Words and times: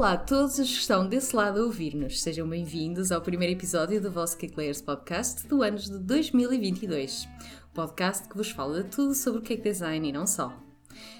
Olá 0.00 0.12
a 0.12 0.16
todos 0.16 0.58
os 0.58 0.66
que 0.66 0.80
estão 0.80 1.06
desse 1.06 1.36
lado 1.36 1.60
a 1.60 1.62
ouvir-nos. 1.62 2.22
Sejam 2.22 2.48
bem-vindos 2.48 3.12
ao 3.12 3.20
primeiro 3.20 3.52
episódio 3.52 4.00
do 4.00 4.10
vosso 4.10 4.34
Cake 4.38 4.56
Layers 4.56 4.80
Podcast 4.80 5.46
do 5.46 5.62
ano 5.62 5.76
de 5.76 5.98
2022. 5.98 7.28
O 7.70 7.74
podcast 7.74 8.26
que 8.26 8.34
vos 8.34 8.50
fala 8.50 8.82
de 8.82 8.88
tudo 8.88 9.14
sobre 9.14 9.42
cake 9.42 9.62
design 9.62 10.08
e 10.08 10.10
não 10.10 10.26
só. 10.26 10.58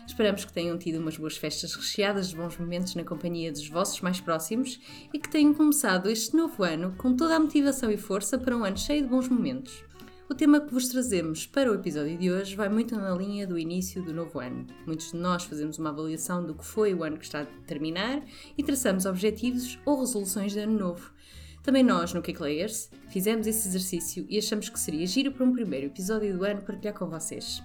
Esperamos 0.06 0.46
que 0.46 0.52
tenham 0.54 0.78
tido 0.78 0.98
umas 0.98 1.18
boas 1.18 1.36
festas 1.36 1.74
recheadas 1.74 2.30
de 2.30 2.36
bons 2.36 2.56
momentos 2.56 2.94
na 2.94 3.04
companhia 3.04 3.52
dos 3.52 3.68
vossos 3.68 4.00
mais 4.00 4.18
próximos 4.18 4.80
e 5.12 5.18
que 5.18 5.28
tenham 5.28 5.52
começado 5.52 6.08
este 6.08 6.34
novo 6.34 6.62
ano 6.62 6.94
com 6.96 7.14
toda 7.14 7.36
a 7.36 7.38
motivação 7.38 7.90
e 7.90 7.98
força 7.98 8.38
para 8.38 8.56
um 8.56 8.64
ano 8.64 8.78
cheio 8.78 9.02
de 9.02 9.10
bons 9.10 9.28
momentos. 9.28 9.89
O 10.30 10.34
tema 10.34 10.60
que 10.60 10.72
vos 10.72 10.86
trazemos 10.86 11.44
para 11.44 11.72
o 11.72 11.74
episódio 11.74 12.16
de 12.16 12.30
hoje 12.30 12.54
vai 12.54 12.68
muito 12.68 12.94
na 12.94 13.12
linha 13.12 13.48
do 13.48 13.58
início 13.58 14.00
do 14.00 14.14
novo 14.14 14.38
ano. 14.38 14.64
Muitos 14.86 15.10
de 15.10 15.16
nós 15.16 15.42
fazemos 15.42 15.76
uma 15.76 15.90
avaliação 15.90 16.46
do 16.46 16.54
que 16.54 16.64
foi 16.64 16.94
o 16.94 17.02
ano 17.02 17.18
que 17.18 17.24
está 17.24 17.40
a 17.42 17.46
terminar 17.66 18.22
e 18.56 18.62
traçamos 18.62 19.06
objetivos 19.06 19.76
ou 19.84 19.98
resoluções 19.98 20.52
de 20.52 20.60
ano 20.60 20.78
novo. 20.78 21.12
Também 21.64 21.82
nós, 21.82 22.14
no 22.14 22.22
Cake 22.22 22.40
Layers, 22.40 22.92
fizemos 23.08 23.48
esse 23.48 23.66
exercício 23.66 24.24
e 24.28 24.38
achamos 24.38 24.68
que 24.68 24.78
seria 24.78 25.04
giro 25.04 25.32
para 25.32 25.44
um 25.44 25.52
primeiro 25.52 25.86
episódio 25.86 26.38
do 26.38 26.44
ano 26.44 26.62
partilhar 26.62 26.94
com 26.94 27.10
vocês. 27.10 27.60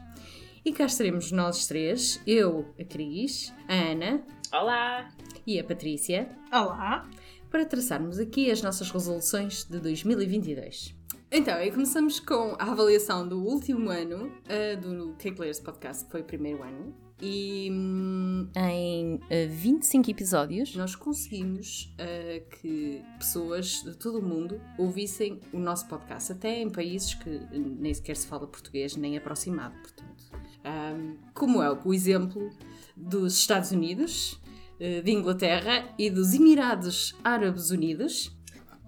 E 0.65 0.73
cá 0.73 0.85
estaremos 0.85 1.31
nós 1.31 1.67
três, 1.67 2.19
eu, 2.25 2.73
a 2.79 2.83
Cris, 2.83 3.53
a 3.67 3.91
Ana. 3.91 4.25
Olá! 4.51 5.07
E 5.45 5.59
a 5.59 5.63
Patrícia. 5.63 6.29
Olá! 6.51 7.07
Para 7.51 7.63
traçarmos 7.63 8.17
aqui 8.17 8.49
as 8.49 8.63
nossas 8.63 8.89
resoluções 8.89 9.65
de 9.65 9.79
2022. 9.79 11.04
Então, 11.31 11.59
e 11.61 11.71
começamos 11.71 12.19
com 12.19 12.55
a 12.59 12.71
avaliação 12.71 13.27
do 13.27 13.41
último 13.41 13.89
ano 13.89 14.27
uh, 14.27 14.79
do 14.79 15.15
Cake 15.17 15.39
Layers 15.39 15.59
Podcast, 15.59 16.05
que 16.05 16.11
foi 16.11 16.21
o 16.21 16.23
primeiro 16.23 16.61
ano. 16.61 16.95
E 17.21 17.69
hum, 17.71 18.49
em 18.55 19.15
uh, 19.15 19.19
eh, 19.29 19.47
25 19.47 20.11
episódios 20.11 20.75
nós 20.75 20.95
conseguimos 20.95 21.95
uh, 21.99 22.49
que 22.59 23.01
pessoas 23.17 23.81
de 23.83 23.95
todo 23.97 24.19
o 24.19 24.21
mundo 24.21 24.61
ouvissem 24.77 25.39
o 25.51 25.59
nosso 25.59 25.87
podcast, 25.87 26.31
até 26.31 26.61
em 26.61 26.69
países 26.69 27.15
que 27.15 27.41
nem 27.51 27.93
sequer 27.93 28.17
se 28.17 28.27
fala 28.27 28.45
português, 28.45 28.95
nem 28.95 29.17
aproximado, 29.17 29.75
portanto. 29.81 30.25
Um, 30.65 31.17
como 31.33 31.61
é 31.61 31.71
o 31.71 31.93
exemplo 31.93 32.49
dos 32.95 33.37
Estados 33.37 33.71
Unidos, 33.71 34.39
de 34.77 35.09
Inglaterra 35.09 35.93
e 35.97 36.09
dos 36.09 36.33
Emirados 36.33 37.15
Árabes 37.23 37.69
Unidos, 37.69 38.34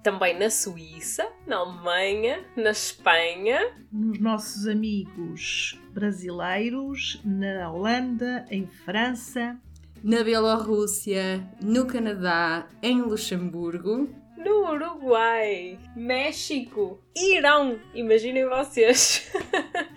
também 0.07 0.39
na 0.39 0.49
Suíça, 0.49 1.29
na 1.45 1.57
Alemanha, 1.57 2.45
na 2.55 2.69
Espanha. 2.71 3.59
Nos 3.91 4.17
nossos 4.19 4.65
amigos 4.65 5.77
brasileiros, 5.91 7.19
na 7.25 7.69
Holanda, 7.69 8.45
em 8.49 8.65
França. 8.65 9.59
Na 10.01 10.23
Bielorrússia, 10.23 11.45
no 11.61 11.85
Canadá, 11.87 12.69
em 12.81 13.01
Luxemburgo. 13.01 14.09
No 14.37 14.71
Uruguai, 14.71 15.77
México, 15.93 17.01
Irão. 17.13 17.77
Imaginem 17.93 18.47
vocês. 18.47 19.29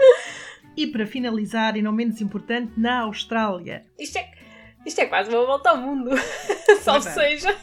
e 0.76 0.88
para 0.88 1.06
finalizar, 1.06 1.76
e 1.76 1.82
não 1.82 1.92
menos 1.92 2.20
importante, 2.20 2.72
na 2.76 3.02
Austrália. 3.02 3.86
Isto 3.96 4.18
é 4.18 4.39
isto 4.84 5.00
é 5.00 5.06
quase 5.06 5.30
uma 5.30 5.44
volta 5.44 5.70
ao 5.70 5.76
mundo. 5.76 6.10
Só 6.82 6.96
é. 6.96 7.00
seja. 7.00 7.56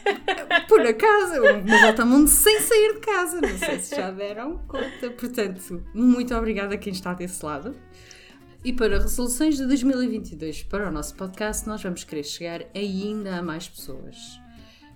Por 0.68 0.80
acaso, 0.80 1.42
uma 1.42 1.80
volta 1.80 2.02
ao 2.02 2.08
mundo 2.08 2.28
sem 2.28 2.60
sair 2.60 2.94
de 2.94 3.00
casa. 3.00 3.40
Não 3.40 3.58
sei 3.58 3.78
se 3.80 3.96
já 3.96 4.10
deram 4.10 4.58
conta. 4.66 5.10
Portanto, 5.10 5.84
muito 5.94 6.34
obrigada 6.34 6.74
a 6.74 6.78
quem 6.78 6.92
está 6.92 7.14
desse 7.14 7.44
lado. 7.44 7.74
E 8.64 8.72
para 8.72 8.98
resoluções 8.98 9.56
de 9.56 9.66
2022 9.66 10.64
para 10.64 10.88
o 10.88 10.92
nosso 10.92 11.14
podcast, 11.14 11.66
nós 11.66 11.82
vamos 11.82 12.04
querer 12.04 12.24
chegar 12.24 12.66
ainda 12.74 13.36
a 13.36 13.42
mais 13.42 13.68
pessoas. 13.68 14.40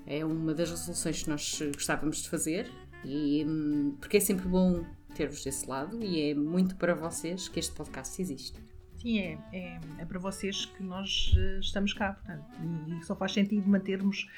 É 0.07 0.25
uma 0.25 0.53
das 0.53 0.71
resoluções 0.71 1.23
que 1.23 1.31
nós 1.31 1.63
gostávamos 1.73 2.23
de 2.23 2.29
fazer, 2.29 2.71
e, 3.05 3.45
hum, 3.47 3.97
porque 4.01 4.17
é 4.17 4.21
sempre 4.21 4.49
bom 4.49 4.85
ter-vos 5.15 5.45
desse 5.45 5.69
lado 5.69 6.03
e 6.03 6.31
é 6.31 6.35
muito 6.35 6.77
para 6.77 6.95
vocês 6.95 7.49
que 7.49 7.59
este 7.59 7.73
podcast 7.73 8.21
existe. 8.21 8.59
Sim, 9.03 9.19
é, 9.19 9.39
é, 9.53 9.81
é, 9.99 10.05
para 10.05 10.21
vocês 10.21 10.65
que 10.65 10.81
nós 10.81 11.35
uh, 11.37 11.59
estamos 11.59 11.93
cá, 11.93 12.13
portanto, 12.13 12.45
e, 12.87 13.05
só 13.05 13.17
faz 13.17 13.33
sentido 13.33 13.69
mantermos 13.69 14.29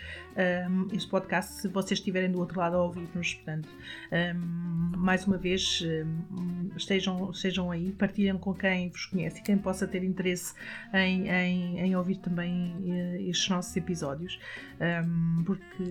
um, 0.71 0.89
este 0.91 1.11
podcast 1.11 1.61
se 1.61 1.69
vocês 1.69 2.01
estiverem 2.01 2.33
do 2.33 2.41
outro 2.41 2.59
lado 2.59 2.77
a 2.77 2.83
ouvir-nos, 2.83 3.35
portanto, 3.35 3.69
um, 4.11 4.97
mais 4.97 5.27
uma 5.27 5.37
vez, 5.37 5.83
um, 5.83 6.71
estejam, 6.75 7.31
estejam 7.31 7.71
aí, 7.71 7.93
partilhem 7.93 8.39
com 8.39 8.55
quem 8.55 8.89
vos 8.89 9.05
conhece 9.05 9.41
e 9.41 9.43
quem 9.43 9.59
possa 9.59 9.87
ter 9.87 10.03
interesse 10.03 10.55
em, 10.95 11.29
em, 11.29 11.81
em 11.81 11.95
ouvir 11.95 12.17
também 12.17 12.75
uh, 12.79 13.29
estes 13.29 13.51
nossos 13.51 13.77
episódios, 13.77 14.41
porque 15.45 15.85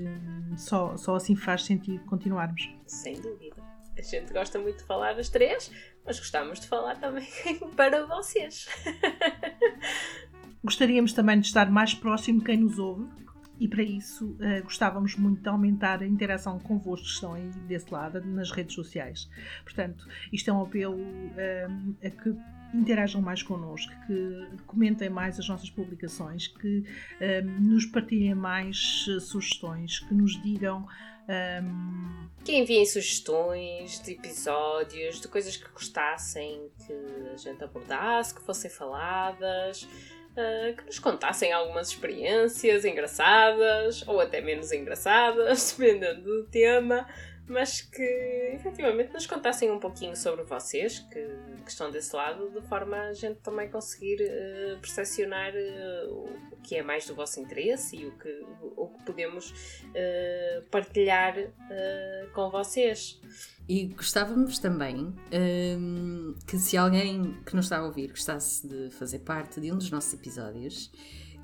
só, 0.58 0.98
só 0.98 1.16
assim 1.16 1.36
faz 1.36 1.64
sentido 1.64 2.04
continuarmos. 2.06 2.68
Sem 2.88 3.22
dúvida. 3.22 3.73
A 3.98 4.02
gente 4.02 4.34
gosta 4.34 4.60
muito 4.60 4.80
de 4.80 4.84
falar 4.84 5.14
das 5.14 5.30
três, 5.30 5.72
mas 6.06 6.20
gostamos 6.20 6.60
de 6.60 6.68
falar 6.68 6.96
também 6.96 7.28
para 7.76 8.06
vocês. 8.06 8.68
Gostaríamos 10.64 11.14
também 11.14 11.40
de 11.40 11.48
estar 11.48 11.70
mais 11.70 11.94
próximo 11.94 12.40
de 12.40 12.46
quem 12.46 12.58
nos 12.58 12.80
ouve 12.80 13.08
e 13.60 13.68
para 13.68 13.84
isso 13.84 14.32
uh, 14.32 14.64
gostávamos 14.64 15.16
muito 15.16 15.42
de 15.42 15.48
aumentar 15.48 16.02
a 16.02 16.08
interação 16.08 16.60
convosco 16.60 17.06
que 17.06 17.14
estão 17.14 17.34
aí 17.34 17.50
desse 17.68 17.92
lado 17.94 18.20
nas 18.26 18.52
redes 18.52 18.74
sociais. 18.74 19.30
Portanto, 19.64 20.08
isto 20.32 20.50
é 20.50 20.54
um 20.54 20.62
apelo 20.64 20.98
uh, 20.98 21.96
a 22.04 22.10
que 22.10 22.36
interajam 22.74 23.22
mais 23.22 23.44
connosco, 23.44 23.92
que 24.08 24.48
comentem 24.66 25.10
mais 25.10 25.40
as 25.40 25.48
nossas 25.48 25.70
publicações, 25.70 26.48
que 26.48 26.80
uh, 26.80 27.62
nos 27.62 27.86
partilhem 27.86 28.36
mais 28.36 29.06
sugestões, 29.22 30.00
que 30.00 30.14
nos 30.14 30.42
digam 30.42 30.88
um... 31.28 32.28
Que 32.44 32.58
enviem 32.58 32.86
sugestões 32.86 34.02
de 34.02 34.12
episódios, 34.12 35.22
de 35.22 35.28
coisas 35.30 35.56
que 35.56 35.70
gostassem 35.70 36.70
que 36.86 36.94
a 37.34 37.38
gente 37.38 37.64
abordasse, 37.64 38.36
que 38.36 38.42
fossem 38.42 38.70
faladas, 38.70 39.84
uh, 39.84 40.76
que 40.76 40.86
nos 40.86 41.00
contassem 41.00 41.54
algumas 41.54 41.90
experiências 41.90 42.84
engraçadas 42.84 44.06
ou 44.08 44.20
até 44.20 44.42
menos 44.42 44.72
engraçadas, 44.74 45.76
dependendo 45.78 46.24
do 46.24 46.44
tema 46.48 47.08
mas 47.48 47.82
que 47.82 48.04
efetivamente 48.54 49.12
nos 49.12 49.28
contassem 49.28 49.70
um 49.70 49.80
pouquinho 49.80 50.16
sobre 50.16 50.44
vocês 50.44 51.00
que, 51.00 51.28
que 51.64 51.70
estão 51.70 51.92
desse 51.92 52.16
lado, 52.16 52.50
de 52.50 52.62
forma 52.68 52.98
a 52.98 53.14
gente 53.14 53.40
também 53.42 53.70
conseguir 53.70 54.22
uh, 54.22 54.80
percepcionar 54.80 55.54
uh, 55.54 56.14
o 56.52 56.58
que 56.64 56.76
é 56.76 56.84
mais 56.84 57.06
do 57.06 57.14
vosso 57.14 57.40
interesse 57.42 57.98
e 57.98 58.06
o 58.06 58.12
que, 58.18 58.46
o 58.78 58.88
que 58.88 59.04
podemos 59.04 59.52
uh, 59.52 60.64
partilhar 60.72 61.36
com 62.34 62.50
vocês. 62.50 63.20
E 63.68 63.86
gostávamos 63.86 64.60
também 64.60 64.98
um, 64.98 65.16
ehm, 65.32 66.36
que 66.46 66.58
se 66.58 66.76
alguém 66.76 67.38
que 67.46 67.56
nos 67.56 67.66
está 67.66 67.80
a 67.80 67.86
ouvir 67.86 68.10
gostasse 68.10 68.68
de 68.68 68.90
fazer 68.92 69.20
parte 69.20 69.62
de 69.62 69.72
um 69.72 69.78
dos 69.78 69.90
nossos 69.90 70.14
episódios, 70.14 70.92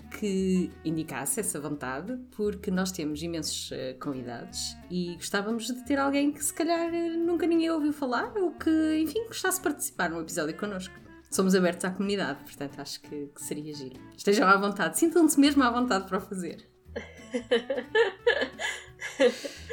que 0.10 0.72
indicasse 0.84 1.40
essa 1.40 1.60
vontade, 1.60 2.18
porque 2.36 2.72
nós 2.72 2.92
temos 2.92 3.22
imensos 3.22 3.72
uh, 3.72 4.00
convidados 4.00 4.76
e 4.90 5.16
gostávamos 5.16 5.68
de 5.68 5.86
ter 5.86 6.00
alguém 6.00 6.32
que 6.32 6.44
se 6.44 6.54
calhar 6.54 6.94
eh, 6.94 7.16
nunca 7.16 7.46
ninguém 7.46 7.70
ouviu 7.70 7.94
falar 7.94 8.36
ou 8.38 8.52
que, 8.52 9.00
enfim, 9.02 9.26
gostasse 9.28 9.58
de 9.58 9.64
participar 9.64 10.10
num 10.10 10.22
episódio 10.22 10.56
connosco. 10.58 10.94
Somos 11.32 11.54
abertos 11.54 11.86
à 11.86 11.92
comunidade, 11.92 12.44
portanto 12.44 12.80
acho 12.80 13.02
que, 13.02 13.28
que 13.28 13.42
seria 13.42 13.74
giro. 13.74 14.00
Estejam 14.18 14.48
à 14.48 14.58
vontade, 14.58 14.98
sintam-se 14.98 15.40
mesmo 15.40 15.64
à 15.64 15.70
vontade 15.70 16.08
para 16.08 16.18
o 16.18 16.22
fazer. 16.22 16.68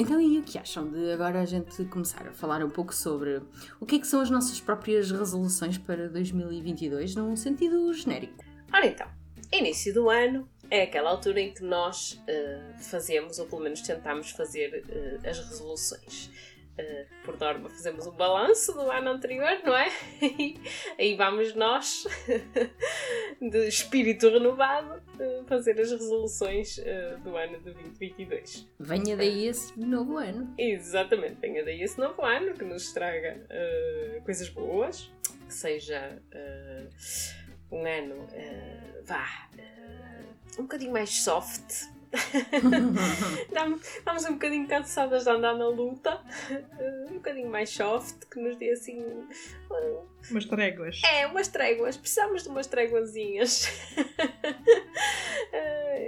Então, 0.00 0.20
e 0.20 0.38
o 0.38 0.44
que 0.44 0.56
acham 0.56 0.88
de 0.88 1.10
agora 1.10 1.40
a 1.40 1.44
gente 1.44 1.84
começar 1.86 2.28
a 2.28 2.32
falar 2.32 2.64
um 2.64 2.70
pouco 2.70 2.94
sobre 2.94 3.42
o 3.80 3.84
que 3.84 3.96
é 3.96 3.98
que 3.98 4.06
são 4.06 4.20
as 4.20 4.30
nossas 4.30 4.60
próprias 4.60 5.10
resoluções 5.10 5.76
para 5.76 6.08
2022 6.08 7.16
num 7.16 7.34
sentido 7.34 7.92
genérico? 7.92 8.44
Ora 8.72 8.86
então, 8.86 9.08
início 9.52 9.92
do 9.94 10.08
ano 10.10 10.48
é 10.70 10.82
aquela 10.82 11.10
altura 11.10 11.40
em 11.40 11.52
que 11.52 11.62
nós 11.62 12.12
uh, 12.12 12.82
fazemos, 12.82 13.38
ou 13.38 13.46
pelo 13.46 13.62
menos 13.62 13.80
tentamos 13.80 14.30
fazer, 14.30 14.84
uh, 14.84 15.28
as 15.28 15.38
resoluções. 15.38 16.30
Uh, 16.78 17.24
por 17.24 17.36
norma, 17.40 17.68
fazemos 17.68 18.06
um 18.06 18.12
balanço 18.12 18.72
do 18.72 18.88
ano 18.90 19.10
anterior, 19.10 19.58
não 19.64 19.76
é? 19.76 19.88
E 20.20 20.60
aí 20.98 21.16
vamos 21.16 21.54
nós, 21.54 22.06
de 23.40 23.66
espírito 23.66 24.28
renovado, 24.28 25.02
fazer 25.46 25.80
as 25.80 25.90
resoluções 25.90 26.78
do 27.24 27.36
ano 27.36 27.58
de 27.58 27.72
2022. 27.72 28.68
Venha 28.78 29.16
daí 29.16 29.48
esse 29.48 29.78
novo 29.78 30.18
ano. 30.18 30.54
Exatamente, 30.56 31.36
venha 31.40 31.64
daí 31.64 31.82
esse 31.82 31.98
novo 31.98 32.24
ano 32.24 32.54
que 32.54 32.64
nos 32.64 32.92
traga 32.92 33.40
coisas 34.24 34.48
boas, 34.48 35.10
que 35.46 35.54
seja 35.54 36.22
um 37.70 37.86
ano, 37.86 38.14
uh, 38.14 39.04
vá, 39.04 39.48
uh, 39.54 40.60
um 40.60 40.62
bocadinho 40.62 40.92
mais 40.92 41.10
soft. 41.10 41.88
Estamos 43.98 44.24
um 44.24 44.32
bocadinho 44.32 44.66
cansadas 44.66 45.24
de 45.24 45.30
andar 45.30 45.54
na 45.54 45.68
luta, 45.68 46.22
uh, 46.50 47.10
um 47.10 47.14
bocadinho 47.14 47.50
mais 47.50 47.70
soft, 47.70 48.24
que 48.30 48.40
nos 48.40 48.56
dê 48.56 48.70
assim. 48.70 49.04
Umas 50.30 50.46
tréguas. 50.46 51.02
É, 51.04 51.26
umas 51.26 51.48
tréguas. 51.48 51.96
Precisamos 51.96 52.42
de 52.42 52.48
umas 52.48 52.66
tréguazinhas. 52.66 53.68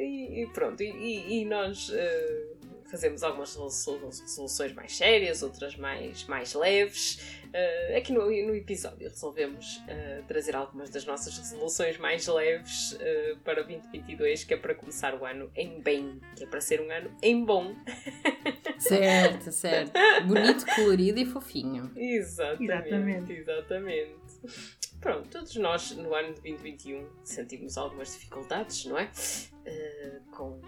e, 0.00 0.42
e, 0.42 0.46
pronto, 0.54 0.82
e, 0.82 1.42
e 1.42 1.44
nós 1.44 1.90
uh, 1.90 2.59
fazemos 2.90 3.22
algumas 3.22 3.54
resoluções 3.54 4.72
mais 4.72 4.96
sérias, 4.96 5.42
outras 5.42 5.76
mais, 5.76 6.25
mais 6.25 6.54
leves. 6.54 7.40
Uh, 7.46 7.96
aqui 7.96 8.12
no, 8.12 8.26
no 8.26 8.54
episódio 8.54 9.08
resolvemos 9.08 9.78
uh, 9.78 10.25
trazer 10.26 10.54
algumas 10.56 10.90
das 10.90 11.04
nossas 11.04 11.37
resoluções 11.37 11.98
mais 11.98 12.26
leves 12.26 12.92
uh, 12.92 13.38
para 13.44 13.62
2022, 13.62 14.44
que 14.44 14.54
é 14.54 14.56
para 14.56 14.75
começar 14.75 15.14
o 15.14 15.25
ano 15.25 15.50
em 15.54 15.81
bem, 15.81 16.20
que 16.37 16.44
é 16.44 16.46
para 16.46 16.60
ser 16.60 16.81
um 16.81 16.90
ano 16.90 17.10
em 17.22 17.44
bom. 17.44 17.75
Certo, 18.78 19.52
certo. 19.52 19.93
Bonito, 20.26 20.64
colorido 20.75 21.20
e 21.20 21.26
fofinho. 21.26 21.93
Exatamente, 21.94 22.88
exatamente. 22.88 23.32
exatamente. 23.32 24.16
Pronto, 24.98 25.28
todos 25.28 25.54
nós 25.56 25.90
no 25.90 26.14
ano 26.14 26.28
de 26.28 26.40
2021 26.40 27.06
sentimos 27.22 27.76
algumas 27.76 28.10
dificuldades, 28.14 28.86
não 28.86 28.98
é? 28.98 29.10
com 30.31 30.62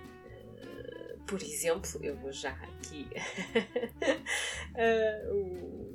por 1.27 1.43
exemplo, 1.43 2.01
eu 2.03 2.17
vou 2.17 2.33
já 2.33 2.51
aqui 2.51 3.09
uh, 4.75 5.93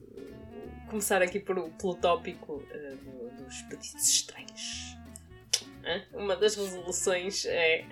começar 0.90 1.22
aqui 1.22 1.40
por, 1.40 1.70
pelo 1.72 1.96
tópico 1.96 2.56
uh, 2.56 3.44
dos 3.44 3.62
pedidos 3.64 4.08
estranhos. 4.08 4.98
Uma 6.14 6.36
das 6.36 6.56
resoluções 6.56 7.46
é 7.46 7.86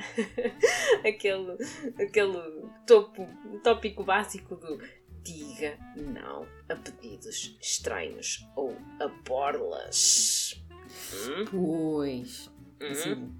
aquele, 1.07 1.57
aquele 1.97 2.67
topo, 2.85 3.25
tópico 3.63 4.03
básico 4.03 4.57
do 4.57 4.81
diga 5.23 5.77
não 5.95 6.45
a 6.69 6.75
pedidos 6.75 7.57
estranhos 7.61 8.45
ou 8.55 8.77
a 8.99 9.07
borlas. 9.07 10.61
Hum? 11.13 11.45
Pois. 11.49 12.51
Hum? 12.81 12.91
Assim, 12.91 13.33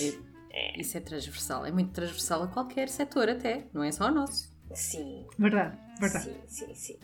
é. 0.00 0.31
Isso 0.78 0.96
é 0.96 1.00
transversal, 1.00 1.64
é 1.66 1.72
muito 1.72 1.92
transversal 1.92 2.42
a 2.42 2.48
qualquer 2.48 2.88
setor 2.88 3.28
até, 3.28 3.64
não 3.72 3.82
é 3.82 3.90
só 3.90 4.04
ao 4.04 4.14
nosso. 4.14 4.52
Sim. 4.74 5.26
Verdade, 5.38 5.76
verdade. 6.00 6.24
Sim, 6.24 6.40
sim, 6.46 6.74
sim. 6.74 6.98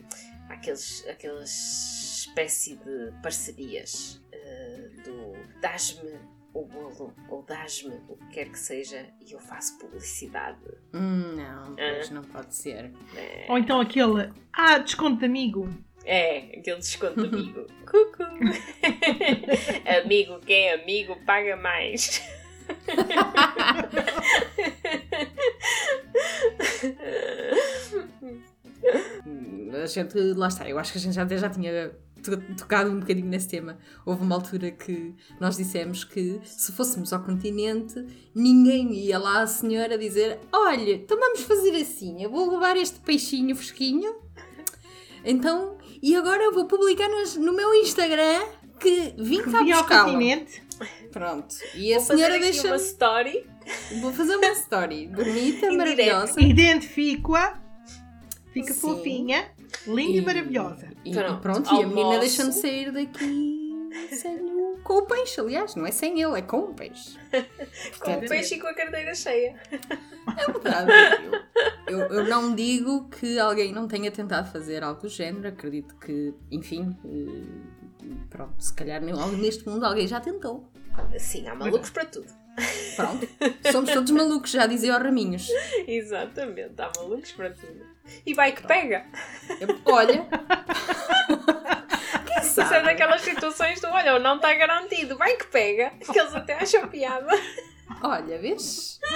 Aqueles, 0.49 1.07
aquelas 1.09 2.19
espécie 2.29 2.77
de 2.77 3.13
parcerias 3.23 4.21
uh, 4.33 5.03
do 5.03 5.61
dás-me 5.61 6.19
o 6.55 6.65
bolo 6.65 7.15
ou 7.29 7.43
dás-me 7.43 7.95
o 8.09 8.17
que 8.17 8.27
quer 8.29 8.49
que 8.49 8.59
seja 8.59 9.07
e 9.21 9.33
eu 9.33 9.39
faço 9.39 9.79
publicidade. 9.79 10.59
Hum, 10.95 11.37
não, 11.37 11.77
pois 11.77 12.11
ah. 12.11 12.15
não 12.15 12.23
pode 12.23 12.55
ser. 12.55 12.93
É. 13.15 13.47
Ou 13.49 13.59
então 13.59 13.81
aquele, 13.81 14.33
ah, 14.53 14.79
desconto 14.79 15.21
de 15.21 15.27
amigo. 15.27 15.69
É, 16.05 16.59
aquele 16.59 16.79
desconto 16.79 17.21
amigo. 17.27 17.67
Cucu! 17.87 18.25
amigo, 20.05 20.41
quem 20.41 20.69
é 20.69 20.83
amigo 20.83 21.17
paga 21.25 21.57
mais. 21.57 22.23
A 29.83 29.87
gente, 29.87 30.19
lá 30.35 30.49
está, 30.49 30.69
eu 30.69 30.79
acho 30.79 30.93
que 30.93 30.99
a 30.99 31.01
gente 31.01 31.15
já, 31.15 31.27
já 31.27 31.49
tinha 31.49 31.93
tocado 32.57 32.91
um 32.91 33.01
bocadinho 33.01 33.29
nesse 33.29 33.49
tema. 33.49 33.79
Houve 34.05 34.23
uma 34.23 34.35
altura 34.35 34.71
que 34.71 35.15
nós 35.41 35.57
dissemos 35.57 36.05
que 36.05 36.41
se 36.45 36.73
fôssemos 36.73 37.13
ao 37.13 37.23
continente, 37.23 38.05
ninguém 38.35 38.93
ia 38.95 39.19
lá 39.19 39.43
a 39.43 39.47
senhora 39.47 39.97
dizer: 39.97 40.39
Olha, 40.53 40.93
então 40.95 41.19
vamos 41.19 41.41
fazer 41.43 41.75
assim, 41.77 42.23
eu 42.23 42.31
vou 42.31 42.51
levar 42.51 42.77
este 42.77 42.99
peixinho 43.01 43.55
fresquinho. 43.55 44.17
Então, 45.25 45.77
e 46.03 46.15
agora 46.17 46.43
eu 46.43 46.53
vou 46.53 46.67
publicar 46.67 47.09
nos, 47.09 47.37
no 47.37 47.53
meu 47.53 47.75
Instagram 47.75 48.41
que 48.79 49.15
vim 49.19 49.43
cá 49.43 49.63
buscar. 49.63 50.05
continente. 50.05 50.68
Pronto. 51.13 51.55
E 51.75 51.95
a 51.95 51.99
Vou 51.99 52.07
senhora 52.07 52.39
deixa. 52.39 52.67
uma 52.67 52.77
story. 52.77 53.47
Vou 54.01 54.13
fazer 54.13 54.37
uma 54.37 54.53
story 54.53 55.07
bonita, 55.09 55.71
maravilhosa. 55.73 56.41
Identifico-a. 56.41 57.61
Fica 58.53 58.73
Sim. 58.73 58.81
fofinha, 58.81 59.51
linda 59.87 60.13
e, 60.13 60.19
e 60.19 60.21
maravilhosa. 60.23 60.89
E 61.05 61.13
pronto, 61.13 61.39
e, 61.39 61.41
pronto, 61.41 61.75
e 61.75 61.83
a 61.83 61.87
menina 61.87 62.19
deixa-me 62.19 62.53
sair 62.53 62.91
daqui 62.91 63.69
sem 64.11 64.37
o, 64.37 64.79
com 64.83 64.95
o 64.95 65.03
peixe, 65.07 65.41
aliás, 65.41 65.75
não 65.75 65.87
é 65.87 65.91
sem 65.91 66.21
ele, 66.21 66.39
é 66.39 66.43
com 66.43 66.61
o 66.61 66.75
peixe. 66.75 67.19
com 68.01 68.13
o 68.13 68.29
peixe 68.29 68.55
e 68.57 68.61
com 68.61 68.67
a 68.67 68.75
carteira 68.75 69.15
cheia. 69.15 69.57
É 69.71 70.53
verdade. 70.53 70.93
Eu, 71.87 71.99
eu, 71.99 72.07
eu, 72.09 72.25
não 72.25 72.55
digo 72.55 73.09
que 73.09 73.39
alguém 73.39 73.73
não 73.73 73.89
tenha 73.89 74.11
tentado 74.11 74.51
fazer 74.51 74.83
algo 74.83 75.01
do 75.01 75.09
género, 75.09 75.49
acredito 75.49 75.95
que, 75.97 76.35
enfim, 76.51 76.97
eh, 77.05 77.78
pronto, 78.31 78.63
se 78.63 78.73
calhar 78.75 79.01
neste 79.01 79.69
mundo 79.69 79.85
alguém 79.85 80.07
já 80.07 80.21
tentou. 80.21 80.71
Sim, 81.19 81.49
há 81.49 81.55
malucos 81.55 81.91
para 81.91 82.05
tudo. 82.07 82.27
Pronto, 82.97 83.29
somos 83.71 83.93
todos 83.93 84.11
malucos, 84.11 84.51
já 84.51 84.67
dizia 84.67 84.97
o 84.97 84.99
Raminhos. 84.99 85.49
Exatamente, 85.87 86.81
há 86.81 86.91
malucos 86.97 87.31
para 87.33 87.51
tudo. 87.51 87.87
E 88.27 88.35
vai 88.35 88.53
que 88.53 88.67
pega. 88.67 89.07
Olha. 89.85 90.27
Quem 92.27 92.43
sabe? 92.43 92.67
Isso 92.67 92.75
é 92.75 92.83
daquelas 92.83 93.21
situações 93.21 93.81
do 93.81 93.87
olha, 93.89 94.19
não 94.19 94.37
está 94.37 94.53
garantido, 94.55 95.17
vai 95.17 95.37
que 95.37 95.47
pega. 95.47 95.91
Que 95.91 96.19
eles 96.19 96.35
até 96.35 96.55
acham 96.55 96.89
piada. 96.89 97.31
Olha, 98.03 98.39
vês? 98.39 98.99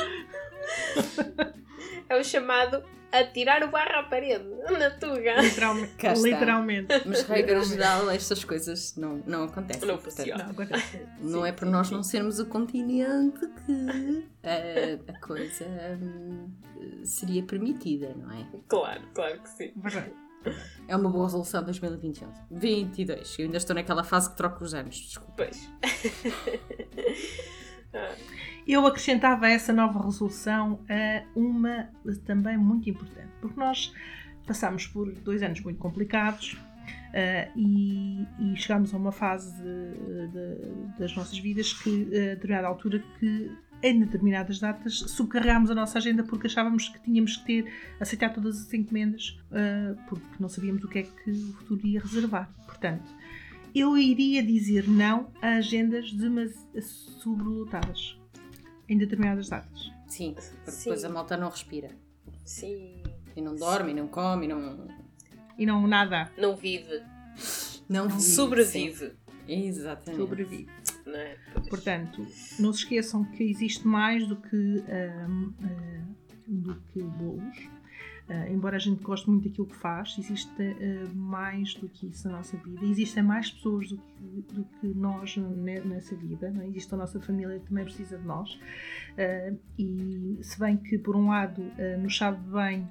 É 2.13 2.21
o 2.21 2.23
chamado 2.23 2.83
atirar 3.11 3.63
o 3.63 3.71
barro 3.71 4.01
à 4.01 4.03
parede 4.03 4.45
na 4.79 4.91
tuga. 4.91 5.41
Literalmente. 5.41 5.93
Literalmente. 6.23 7.03
Mas, 7.07 7.23
regra 7.23 7.65
geral, 7.65 8.11
estas 8.11 8.45
coisas 8.45 8.95
não, 8.97 9.23
não 9.27 9.45
acontecem. 9.45 9.89
Não 9.89 9.99
funciona. 9.99 10.45
Não, 10.45 10.51
acontece. 10.51 11.07
não 11.21 11.47
é 11.47 11.53
por 11.53 11.67
nós 11.67 11.91
não 11.91 12.03
sermos 12.03 12.39
o 12.39 12.45
continente 12.45 13.41
que 13.65 14.29
a, 14.43 15.11
a 15.11 15.21
coisa 15.21 15.65
hum, 16.03 16.51
seria 17.03 17.43
permitida, 17.45 18.15
não 18.15 18.31
é? 18.31 18.47
Claro, 18.69 19.01
claro 19.15 19.41
que 19.41 19.49
sim. 19.49 19.73
É 20.87 20.95
uma 20.95 21.09
boa 21.09 21.25
resolução 21.25 21.61
de 21.61 21.67
2021. 21.67 22.29
22. 22.51 23.39
Eu 23.39 23.45
ainda 23.47 23.57
estou 23.57 23.75
naquela 23.75 24.05
fase 24.05 24.29
que 24.31 24.37
troco 24.37 24.65
os 24.65 24.75
anos, 24.75 24.97
desculpa. 24.97 25.33
Pois. 25.37 25.71
Eu 28.73 28.87
acrescentava 28.87 29.51
essa 29.51 29.71
nova 29.71 30.03
resolução 30.03 30.81
a 30.89 31.23
uma 31.39 31.91
também 32.25 32.57
muito 32.57 32.89
importante, 32.89 33.29
porque 33.39 33.61
nós 33.61 33.93
passámos 34.47 34.87
por 34.87 35.13
dois 35.13 35.43
anos 35.43 35.61
muito 35.61 35.79
complicados 35.79 36.55
uh, 36.55 37.53
e, 37.55 38.27
e, 38.41 38.57
chegámos 38.57 38.95
a 38.95 38.97
uma 38.97 39.13
fase 39.13 39.55
de, 39.63 40.29
de, 40.29 40.99
das 40.99 41.15
nossas 41.15 41.39
vidas 41.39 41.75
que, 41.75 42.07
a 42.17 42.35
determinada 42.35 42.67
altura, 42.67 43.05
que 43.21 43.53
em 43.83 44.01
determinadas 44.01 44.59
datas 44.59 45.01
subcarregámos 45.01 45.71
a 45.71 45.75
nossa 45.75 45.99
agenda 45.99 46.25
porque 46.25 46.47
achávamos 46.47 46.89
que 46.89 46.99
tínhamos 47.03 47.37
que 47.37 47.45
ter, 47.45 47.73
aceitar 48.01 48.33
todas 48.33 48.59
as 48.59 48.73
encomendas 48.73 49.39
uh, 49.51 50.01
porque 50.09 50.25
não 50.41 50.49
sabíamos 50.49 50.83
o 50.83 50.89
que 50.89 51.01
é 51.01 51.03
que 51.03 51.31
o 51.31 51.53
futuro 51.59 51.87
ia 51.87 52.01
reservar. 52.01 52.51
Portanto, 52.65 53.05
eu 53.75 53.99
iria 53.99 54.43
dizer 54.43 54.89
não 54.89 55.31
a 55.43 55.57
agendas 55.57 56.11
sobrelotadas 57.21 58.22
em 58.93 58.99
determinadas 58.99 59.49
datas. 59.49 59.91
Sim, 60.07 60.35
porque 60.35 60.71
Sim. 60.71 60.85
depois 60.85 61.05
a 61.05 61.09
malta 61.09 61.37
não 61.37 61.49
respira. 61.49 61.91
Sim. 62.45 63.03
E 63.35 63.41
não 63.41 63.57
dorme, 63.57 63.93
e 63.93 63.95
não 63.95 64.09
come, 64.09 64.45
e 64.45 64.49
não. 64.49 64.89
E 65.59 65.67
não 65.67 65.87
nada. 65.87 66.31
Não 66.37 66.55
vive. 66.55 67.03
Não, 67.89 68.09
vive. 68.09 68.21
Sobrevive. 68.21 69.13
Sim. 69.47 69.67
Exatamente. 69.67 70.21
Sobrevive. 70.21 70.69
É? 71.07 71.37
Portanto, 71.69 72.27
não 72.59 72.73
se 72.73 72.81
esqueçam 72.81 73.25
que 73.25 73.43
existe 73.43 73.87
mais 73.87 74.27
do 74.27 74.37
que, 74.37 74.57
um, 74.57 75.53
um, 76.49 76.61
do 76.61 76.75
que 76.93 77.03
bolos 77.03 77.57
Uh, 78.33 78.51
embora 78.51 78.77
a 78.77 78.79
gente 78.79 79.03
goste 79.03 79.29
muito 79.29 79.47
daquilo 79.47 79.67
que 79.67 79.77
faz, 79.77 80.17
existe 80.19 80.51
uh, 80.63 81.15
mais 81.15 81.75
do 81.75 81.87
que 81.87 82.07
isso 82.07 82.27
na 82.29 82.39
nossa 82.39 82.57
vida. 82.57 82.87
Existem 82.87 83.23
mais 83.23 83.51
pessoas 83.51 83.91
do 83.91 83.99
que, 83.99 84.55
do 84.55 84.65
que 84.65 84.87
nós 84.95 85.37
nessa 85.37 86.17
vida. 86.17 86.51
Não 86.51 86.63
é? 86.63 86.69
Existe 86.69 86.95
a 86.95 86.97
nossa 86.97 87.21
família 87.21 87.59
que 87.61 87.67
também 87.67 87.85
precisa 87.85 88.17
de 88.17 88.25
nós. 88.25 88.55
Uh, 88.55 89.59
e 89.79 90.39
se 90.41 90.59
bem 90.59 90.79
que, 90.79 90.97
por 90.97 91.15
um 91.15 91.29
lado, 91.29 91.63
nos 92.01 92.17
sabe 92.17 92.39
bem 92.51 92.89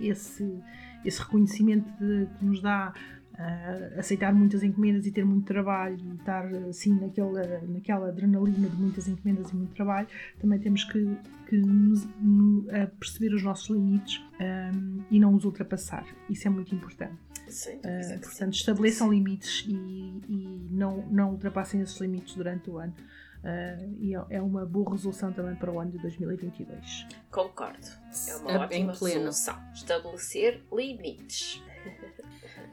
esse, 0.00 0.60
esse 1.04 1.20
reconhecimento 1.20 1.88
de, 1.98 2.26
que 2.38 2.44
nos 2.44 2.60
dá 2.60 2.92
uh, 3.38 3.98
aceitar 3.98 4.34
muitas 4.34 4.62
encomendas 4.62 5.06
e 5.06 5.12
ter 5.12 5.24
muito 5.24 5.46
trabalho 5.46 5.96
e 5.96 6.14
estar 6.16 6.46
assim 6.68 6.98
naquela, 6.98 7.60
naquela 7.68 8.08
adrenalina 8.08 8.68
de 8.68 8.76
muitas 8.76 9.06
encomendas 9.08 9.50
e 9.50 9.56
muito 9.56 9.74
trabalho, 9.74 10.08
também 10.38 10.58
temos 10.58 10.84
que, 10.84 11.16
que 11.48 11.56
nos, 11.56 12.04
no, 12.20 12.66
perceber 12.98 13.34
os 13.34 13.42
nossos 13.42 13.68
limites 13.68 14.22
um, 14.40 15.02
e 15.10 15.20
não 15.20 15.34
os 15.34 15.44
ultrapassar. 15.44 16.04
Isso 16.28 16.46
é 16.48 16.50
muito 16.50 16.74
importante. 16.74 17.16
Sim, 17.48 17.76
uh, 17.78 18.20
portanto, 18.20 18.54
estabeleçam 18.54 19.10
limites 19.10 19.64
e, 19.66 19.72
e, 19.72 20.68
não, 20.70 21.06
não 21.10 21.30
ultrapassem 21.30 21.80
esses 21.80 21.98
limites 22.00 22.34
durante 22.34 22.68
o 22.68 22.78
ano. 22.78 22.94
Uh, 23.38 23.96
e 24.00 24.14
é, 24.14 24.24
é 24.30 24.42
uma 24.42 24.66
boa 24.66 24.90
resolução 24.90 25.32
também 25.32 25.54
para 25.54 25.72
o 25.72 25.80
ano 25.80 25.92
de 25.92 25.98
2022. 25.98 27.06
Concordo. 27.30 27.86
É 28.28 28.36
uma 28.36 28.50
é 28.50 28.58
ótima 28.58 28.92
resolução. 28.92 29.56
Estabelecer 29.72 30.62
limites. 30.72 31.62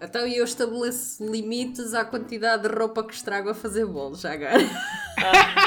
Então 0.02 0.28
eu 0.28 0.44
estabeleço 0.44 1.26
limites 1.26 1.94
à 1.94 2.04
quantidade 2.04 2.68
de 2.68 2.76
roupa 2.76 3.04
que 3.04 3.14
estrago 3.14 3.50
a 3.50 3.54
fazer 3.54 3.86
bolos, 3.86 4.22
já 4.22 4.34
agora. 4.34 4.54
Ah. 5.18 5.66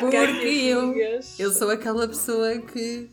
Porque 0.00 0.46
eu, 0.46 0.94
eu 1.38 1.52
sou 1.52 1.70
aquela 1.70 2.06
pessoa 2.06 2.58
que 2.58 3.08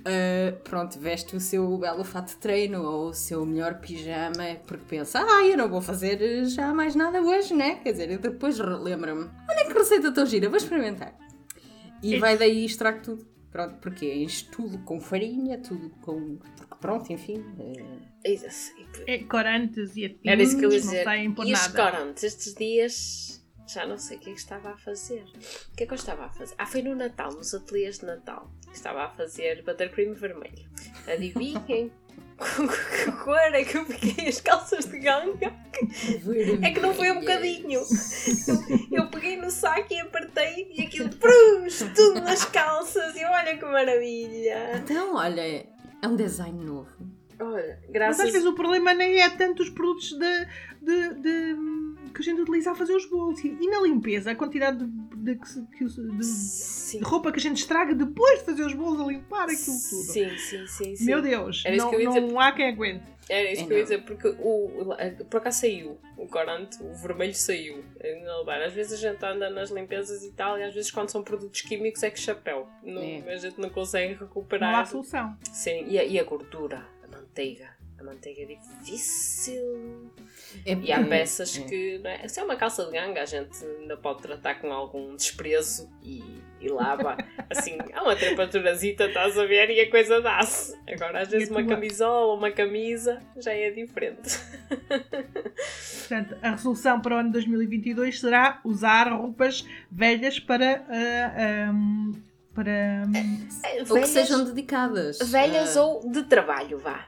uh, 0.00 0.56
pronto, 0.62 0.98
veste 0.98 1.36
o 1.36 1.40
seu 1.40 1.76
belo 1.76 2.04
fato 2.04 2.28
de 2.28 2.36
treino 2.36 2.82
ou 2.82 3.08
o 3.08 3.14
seu 3.14 3.44
melhor 3.44 3.74
pijama 3.74 4.56
porque 4.66 4.84
pensa, 4.88 5.20
ah, 5.20 5.44
eu 5.46 5.56
não 5.56 5.68
vou 5.68 5.80
fazer 5.80 6.44
já 6.46 6.72
mais 6.72 6.94
nada 6.94 7.20
hoje, 7.20 7.54
né? 7.54 7.76
Quer 7.76 7.92
dizer, 7.92 8.18
depois 8.18 8.58
lembro-me, 8.58 9.28
olha 9.48 9.66
que 9.66 9.72
receita 9.72 10.12
tão 10.12 10.24
gira, 10.24 10.48
vou 10.48 10.56
experimentar. 10.56 11.14
E 12.02 12.18
vai 12.18 12.36
daí 12.36 12.66
e 12.66 12.76
tudo. 13.02 13.35
Pronto, 13.56 13.76
porque 13.80 14.12
enche 14.12 14.44
tudo 14.50 14.76
com 14.80 15.00
farinha, 15.00 15.58
tudo 15.58 15.88
com. 16.02 16.38
Pronto, 16.78 17.10
enfim. 17.10 17.42
É, 18.22 19.14
é 19.14 19.18
corantes 19.24 19.96
e 19.96 20.04
afins, 20.04 20.20
Era 20.26 20.42
isso 20.42 20.58
que 20.58 20.66
eu 20.66 20.70
ia 20.70 20.78
dizer. 20.78 20.96
não 20.98 21.04
saem 21.04 21.32
por 21.32 21.46
e 21.46 21.52
nada. 21.52 21.66
os 21.66 21.74
corantes, 21.74 22.22
estes 22.22 22.54
dias 22.54 23.42
já 23.66 23.86
não 23.86 23.96
sei 23.96 24.18
o 24.18 24.20
que 24.20 24.28
é 24.28 24.32
que 24.34 24.38
estava 24.38 24.72
a 24.72 24.76
fazer. 24.76 25.24
O 25.72 25.74
que 25.74 25.84
é 25.84 25.86
que 25.86 25.92
eu 25.92 25.96
estava 25.96 26.26
a 26.26 26.28
fazer? 26.28 26.54
Ah, 26.58 26.66
foi 26.66 26.82
no 26.82 26.94
Natal, 26.94 27.32
nos 27.32 27.54
ateliês 27.54 27.98
de 28.00 28.04
Natal. 28.04 28.52
Estava 28.70 29.04
a 29.04 29.08
fazer 29.08 29.64
buttercream 29.64 30.12
vermelho. 30.12 30.68
Adivinhem 31.10 31.90
com 32.36 32.68
que 32.68 33.12
cor 33.24 33.36
é 33.38 33.64
que 33.64 33.76
eu 33.78 33.84
peguei 33.86 34.28
as 34.28 34.40
calças 34.40 34.84
de 34.84 34.98
ganga? 34.98 35.52
É 36.62 36.70
que 36.70 36.80
não 36.80 36.94
foi 36.94 37.10
um 37.10 37.20
bocadinho. 37.20 37.80
Eu, 38.90 38.98
eu 39.04 39.10
peguei 39.10 39.36
no 39.36 39.50
saco 39.50 39.86
e 39.92 40.00
apertei 40.00 40.72
e 40.76 40.82
aquilo 40.82 41.08
prus, 41.10 41.78
tudo 41.94 42.20
nas 42.20 42.44
calças. 42.44 43.16
E 43.16 43.24
olha 43.24 43.56
que 43.56 43.64
maravilha! 43.64 44.76
Então, 44.76 45.14
olha, 45.16 45.40
é 45.40 45.66
um 46.06 46.16
design 46.16 46.62
novo. 46.64 46.90
Olha, 47.38 47.78
Mas 47.82 47.90
graças 47.92 48.20
às 48.26 48.32
vezes 48.32 48.46
o 48.46 48.54
problema 48.54 48.94
nem 48.94 49.20
é 49.20 49.28
tanto 49.30 49.62
os 49.62 49.68
produtos 49.70 50.10
de, 50.12 50.46
de- 50.80 51.14
de- 51.20 51.56
que 52.16 52.22
a 52.22 52.24
gente 52.24 52.40
utiliza 52.40 52.72
a 52.72 52.74
fazer 52.74 52.94
os 52.94 53.06
bolos. 53.06 53.42
E 53.44 53.66
na 53.68 53.80
limpeza, 53.80 54.30
a 54.30 54.34
quantidade 54.34 54.78
de, 54.78 54.86
de- 54.86 55.34
de- 55.34 56.98
de 56.98 57.04
roupa 57.04 57.30
que 57.32 57.38
a 57.38 57.42
gente 57.42 57.58
estraga 57.58 57.94
depois 57.94 58.38
de 58.40 58.44
fazer 58.46 58.64
os 58.64 58.72
bolos 58.74 59.00
a 59.00 59.04
limpar 59.04 59.44
aquilo 59.44 59.58
tudo. 59.58 60.02
Sim, 60.12 60.36
sim, 60.38 60.66
sim, 60.66 60.96
sim. 60.96 61.04
Meu 61.04 61.20
Deus, 61.20 61.62
Era 61.66 61.76
não, 61.76 61.90
não 62.28 62.40
há 62.40 62.52
quem 62.52 62.68
aguente. 62.68 63.04
Era 63.28 63.50
isso 63.52 63.62
É 63.62 63.66
que 63.66 63.72
eu 63.72 63.76
ia 63.76 63.82
não. 63.82 63.90
dizer, 63.90 64.04
porque 64.04 64.28
o, 64.28 64.82
o- 64.92 65.24
por 65.28 65.38
acaso 65.38 65.60
saiu, 65.60 65.98
o 66.16 66.26
corante, 66.28 66.80
o 66.82 66.94
vermelho 66.94 67.34
saiu. 67.34 67.84
na 68.24 68.38
Lebar. 68.38 68.62
Às 68.62 68.72
vezes 68.72 68.92
a 68.92 68.96
gente 69.10 69.24
anda 69.24 69.50
nas 69.50 69.70
limpezas 69.70 70.22
e 70.22 70.30
tal, 70.32 70.56
e 70.58 70.62
às 70.62 70.72
vezes 70.72 70.90
quando 70.92 71.10
são 71.10 71.22
produtos 71.24 71.60
químicos 71.62 72.02
é 72.04 72.10
que 72.10 72.20
chapéu. 72.20 72.68
Não, 72.84 73.02
É. 73.02 73.22
A 73.32 73.36
gente 73.36 73.60
não 73.60 73.68
consegue 73.68 74.14
Não 74.14 74.20
há 74.22 74.24
recuperar. 74.26 74.86
solução. 74.86 75.36
Sim, 75.52 75.84
e 75.88 75.98
a, 75.98 76.04
e 76.04 76.18
a 76.20 76.24
gordura, 76.24 76.86
a 77.02 77.08
manteiga. 77.08 77.75
Manteiga 78.06 78.42
é 78.42 78.46
difícil. 78.46 80.10
É, 80.64 80.72
E 80.74 80.92
há 80.92 81.04
peças 81.04 81.58
é. 81.58 81.62
que, 81.62 81.98
não 81.98 82.10
é? 82.10 82.26
Se 82.28 82.40
é 82.40 82.44
uma 82.44 82.56
calça 82.56 82.84
de 82.86 82.92
ganga, 82.92 83.20
a 83.20 83.26
gente 83.26 83.62
ainda 83.64 83.96
pode 83.96 84.22
tratar 84.22 84.54
com 84.60 84.72
algum 84.72 85.14
desprezo 85.14 85.90
e, 86.02 86.22
e 86.60 86.68
lava. 86.68 87.16
Assim, 87.50 87.76
a 87.92 88.02
uma 88.02 88.16
temperaturazita, 88.16 89.04
estás 89.06 89.36
a 89.38 89.44
ver, 89.44 89.70
e 89.70 89.80
a 89.80 89.90
coisa 89.90 90.20
dá-se. 90.20 90.76
Agora, 90.88 91.20
às 91.22 91.28
vezes, 91.28 91.50
uma 91.50 91.64
camisola, 91.64 92.34
uma 92.34 92.50
camisa, 92.50 93.20
já 93.36 93.52
é 93.52 93.70
diferente. 93.70 94.38
Portanto, 95.98 96.36
a 96.42 96.50
resolução 96.52 97.00
para 97.00 97.16
o 97.16 97.18
ano 97.18 97.32
2022 97.32 98.20
será 98.20 98.60
usar 98.64 99.12
roupas 99.12 99.66
velhas 99.90 100.38
para. 100.38 100.84
ah, 100.88 101.68
ahm, 101.70 102.12
para 102.54 103.02
ahm, 103.02 103.48
Ou 103.90 104.00
que 104.00 104.06
sejam 104.06 104.42
dedicadas. 104.44 105.18
velhas 105.18 105.76
Ah, 105.76 105.82
ou 105.84 106.10
de 106.10 106.22
trabalho, 106.22 106.78
vá. 106.78 107.06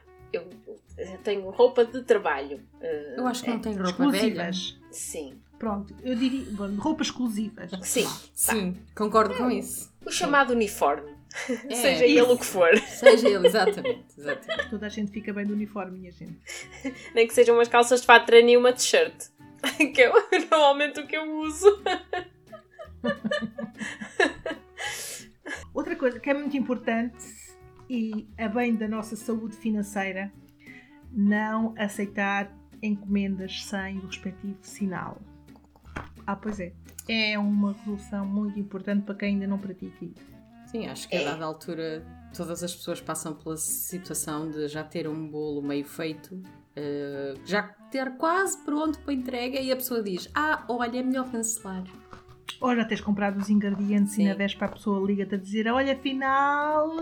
Tenho 1.22 1.48
roupa 1.50 1.84
de 1.84 2.02
trabalho. 2.02 2.60
eh, 2.80 3.14
Eu 3.16 3.26
acho 3.26 3.42
que 3.44 3.50
é, 3.50 3.52
não 3.52 3.60
tem 3.60 3.74
roupa 3.74 4.10
velha. 4.10 4.50
exclusivas. 4.50 4.78
Sim, 4.90 5.38
Pronto, 5.58 5.94
eu 6.02 6.14
diria. 6.14 6.46
bom, 6.52 6.68
roupas 6.76 7.08
exclusivas. 7.08 7.70
sim. 7.82 8.06
Sim, 8.34 8.76
concordo 8.96 9.34
com 9.36 9.50
isso. 9.50 9.92
O 10.06 10.10
chamado 10.10 10.52
uniforme. 10.52 11.16
É, 11.68 11.74
seja 11.74 12.04
ele 12.06 12.20
isso. 12.20 12.32
o 12.32 12.38
que 12.38 12.46
for. 12.46 12.78
Seja 12.78 13.28
ele, 13.28 13.46
exatamente. 13.46 14.04
exatamente. 14.16 14.70
Toda 14.70 14.86
a 14.86 14.88
gente 14.88 15.10
fica 15.12 15.32
bem 15.32 15.44
do 15.44 15.52
uniforme, 15.52 15.98
minha 15.98 16.10
gente. 16.12 16.38
Nem 17.14 17.26
que 17.26 17.34
sejam 17.34 17.54
umas 17.56 17.68
calças 17.68 18.00
de 18.00 18.06
fato 18.06 18.26
treino 18.26 18.48
e 18.50 18.56
uma 18.56 18.72
t-shirt. 18.72 19.14
Que 19.94 20.02
é 20.02 20.12
normalmente 20.50 21.00
o 21.00 21.06
que 21.06 21.16
eu 21.16 21.30
uso. 21.40 21.82
Outra 25.74 25.96
coisa 25.96 26.18
que 26.18 26.30
é 26.30 26.34
muito 26.34 26.56
importante 26.56 27.16
e 27.88 28.26
a 28.36 28.48
bem 28.48 28.74
da 28.74 28.88
nossa 28.88 29.16
saúde 29.16 29.56
financeira, 29.56 30.32
não 31.12 31.74
aceitar 31.78 32.50
encomendas 32.82 33.64
sem 33.64 33.98
o 33.98 34.06
respectivo 34.06 34.56
sinal. 34.62 35.20
Ah, 36.26 36.36
pois 36.36 36.60
é. 36.60 36.72
É 37.08 37.38
uma 37.38 37.72
resolução 37.72 38.26
muito 38.26 38.58
importante 38.60 39.02
para 39.04 39.14
quem 39.14 39.34
ainda 39.34 39.46
não 39.46 39.58
pratica 39.58 40.04
isso. 40.04 40.26
Sim, 40.66 40.86
acho 40.86 41.08
que 41.08 41.16
a 41.16 41.20
É. 41.22 41.24
dada 41.24 41.44
altura 41.44 42.04
todas 42.36 42.62
as 42.62 42.74
pessoas 42.74 43.00
passam 43.00 43.34
pela 43.34 43.56
situação 43.56 44.50
de 44.50 44.68
já 44.68 44.84
ter 44.84 45.08
um 45.08 45.26
bolo 45.30 45.62
meio 45.62 45.86
feito, 45.86 46.42
eh, 46.76 47.34
já 47.46 47.62
ter 47.90 48.16
quase 48.18 48.62
pronto 48.64 48.98
para 49.00 49.14
entrega 49.14 49.58
e 49.58 49.72
a 49.72 49.76
pessoa 49.76 50.02
diz: 50.02 50.28
Ah, 50.34 50.64
olha, 50.68 50.98
é 50.98 51.02
melhor 51.02 51.30
cancelar. 51.32 51.84
Ou 52.60 52.74
já 52.74 52.84
tens 52.84 53.00
comprado 53.00 53.36
os 53.38 53.48
ingredientes 53.48 54.14
Sim. 54.14 54.24
e 54.24 54.28
na 54.28 54.34
véspera 54.34 54.66
a 54.66 54.74
pessoa 54.74 55.06
liga-te 55.06 55.34
a 55.34 55.38
dizer: 55.38 55.68
Olha, 55.68 55.92
afinal, 55.92 56.96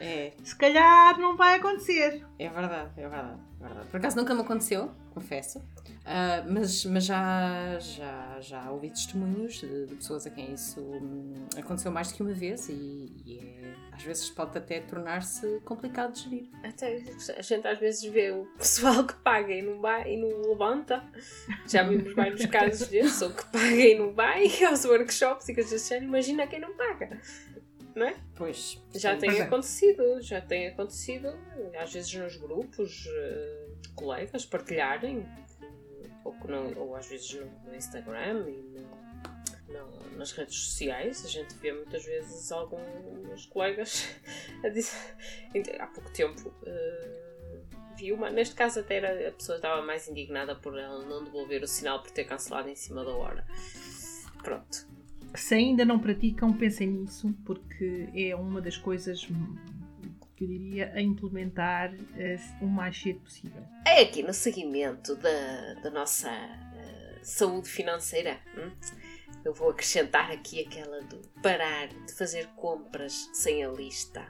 É, 0.00 0.32
se 0.42 0.56
calhar 0.56 1.18
não 1.18 1.36
vai 1.36 1.56
acontecer. 1.56 2.24
é 2.38 2.48
verdade, 2.48 2.90
é 2.96 3.00
verdade, 3.00 3.00
é 3.00 3.08
verdade. 3.08 3.40
Por 3.90 3.96
acaso 3.98 4.16
nunca 4.16 4.34
me 4.34 4.40
aconteceu, 4.42 4.90
confesso, 5.12 5.60
Ah, 6.04 6.44
mas, 6.48 6.84
mas 6.84 7.04
já, 7.04 7.78
já, 7.80 8.38
já 8.40 8.70
ouvi 8.70 8.88
testemunhos 8.90 9.54
de, 9.54 9.86
de 9.86 9.94
pessoas 9.96 10.26
a 10.26 10.30
quem 10.30 10.52
isso 10.54 10.80
hum, 10.80 11.34
aconteceu 11.56 11.90
mais 11.90 12.08
do 12.08 12.14
que 12.14 12.22
uma 12.22 12.32
vez 12.32 12.68
e, 12.68 12.72
e 13.26 13.38
é- 13.40 13.74
às 13.92 14.02
vezes 14.04 14.30
pode 14.30 14.56
até 14.56 14.80
tornar-se 14.80 15.60
complicado 15.64 16.12
de 16.12 16.22
gerir. 16.22 16.48
Até 16.62 17.02
a 17.36 17.42
gente 17.42 17.66
às 17.66 17.78
vezes 17.80 18.04
vê 18.04 18.30
o 18.30 18.44
pessoal 18.56 19.04
que 19.04 19.14
paga 19.14 19.52
e 19.52 19.60
não 19.60 19.80
vai 19.80 20.14
e 20.14 20.16
não 20.16 20.50
levanta. 20.50 21.02
Já 21.66 21.82
vimos 21.82 22.14
vários 22.14 22.46
casos 22.46 22.86
desses, 22.86 23.20
ou 23.22 23.30
que 23.30 23.44
paga 23.46 23.74
e 23.74 23.98
não 23.98 24.12
vai 24.14 24.44
aos 24.64 24.84
workshops 24.84 25.48
e 25.48 25.52
vezes 25.52 25.88
já 25.88 25.96
imagina 25.98 26.46
quem 26.46 26.60
não 26.60 26.72
paga. 26.76 27.20
Pois, 28.36 28.80
Já 28.94 29.14
sim. 29.14 29.20
tem 29.20 29.30
Pois 29.30 29.40
é. 29.40 29.44
acontecido, 29.44 30.20
já 30.22 30.40
tem 30.40 30.66
acontecido, 30.68 31.28
às 31.78 31.92
vezes 31.92 32.12
nos 32.14 32.36
grupos, 32.36 32.90
de 33.82 33.88
colegas 33.94 34.44
partilharem, 34.46 35.26
ou, 36.24 36.34
não, 36.46 36.72
ou 36.76 36.96
às 36.96 37.06
vezes 37.06 37.32
no, 37.64 37.74
Instagram 37.74 38.48
e 38.48 38.56
no- 39.72 39.78
no- 39.86 40.16
nas 40.18 40.32
redes 40.32 40.54
sociais, 40.56 41.24
a 41.24 41.28
gente 41.28 41.54
vê 41.56 41.72
muitas 41.72 42.04
vezes 42.04 42.50
alguns 42.52 43.46
colegas 43.46 44.08
a 44.64 44.68
dizer, 44.68 44.96
há 45.80 45.86
pouco 45.86 46.10
tempo 46.10 46.52
eh, 46.66 47.22
vi 47.96 48.12
uma, 48.12 48.30
neste 48.30 48.54
caso 48.54 48.80
até 48.80 48.96
era, 48.96 49.28
a 49.28 49.32
pessoa 49.32 49.56
estava 49.56 49.82
mais 49.82 50.08
indignada 50.08 50.54
por 50.56 50.78
ela 50.78 51.04
não 51.04 51.22
devolver 51.24 51.62
o 51.62 51.66
sinal 51.68 52.02
por 52.02 52.10
ter 52.10 52.24
cancelado 52.24 52.68
em 52.68 52.74
cima 52.74 53.04
da 53.04 53.10
hora. 53.12 53.44
Pronto, 54.42 54.87
Se 55.34 55.54
ainda 55.54 55.84
não 55.84 55.98
praticam, 55.98 56.52
pensem 56.52 56.88
nisso, 56.88 57.34
porque 57.44 58.08
é 58.14 58.34
uma 58.34 58.60
das 58.60 58.76
coisas 58.76 59.26
que 60.36 60.44
eu 60.44 60.48
diria 60.48 60.92
a 60.94 61.00
implementar 61.00 61.92
eh, 62.16 62.38
o 62.60 62.66
mais 62.66 62.96
cedo 63.00 63.20
possível. 63.20 63.62
É 63.84 64.02
aqui 64.02 64.22
no 64.22 64.32
seguimento 64.32 65.16
da, 65.16 65.74
da 65.82 65.90
nossa 65.90 66.30
eh, 66.30 67.18
saúde 67.22 67.68
financeira. 67.68 68.38
hum? 68.56 68.70
Eu 69.44 69.52
vou 69.52 69.70
acrescentar 69.70 70.30
aqui 70.30 70.60
aquela 70.60 71.00
do 71.02 71.18
parar 71.42 71.88
de 71.88 72.12
fazer 72.12 72.46
compras 72.56 73.30
sem 73.32 73.64
a 73.64 73.68
lista. 73.68 74.26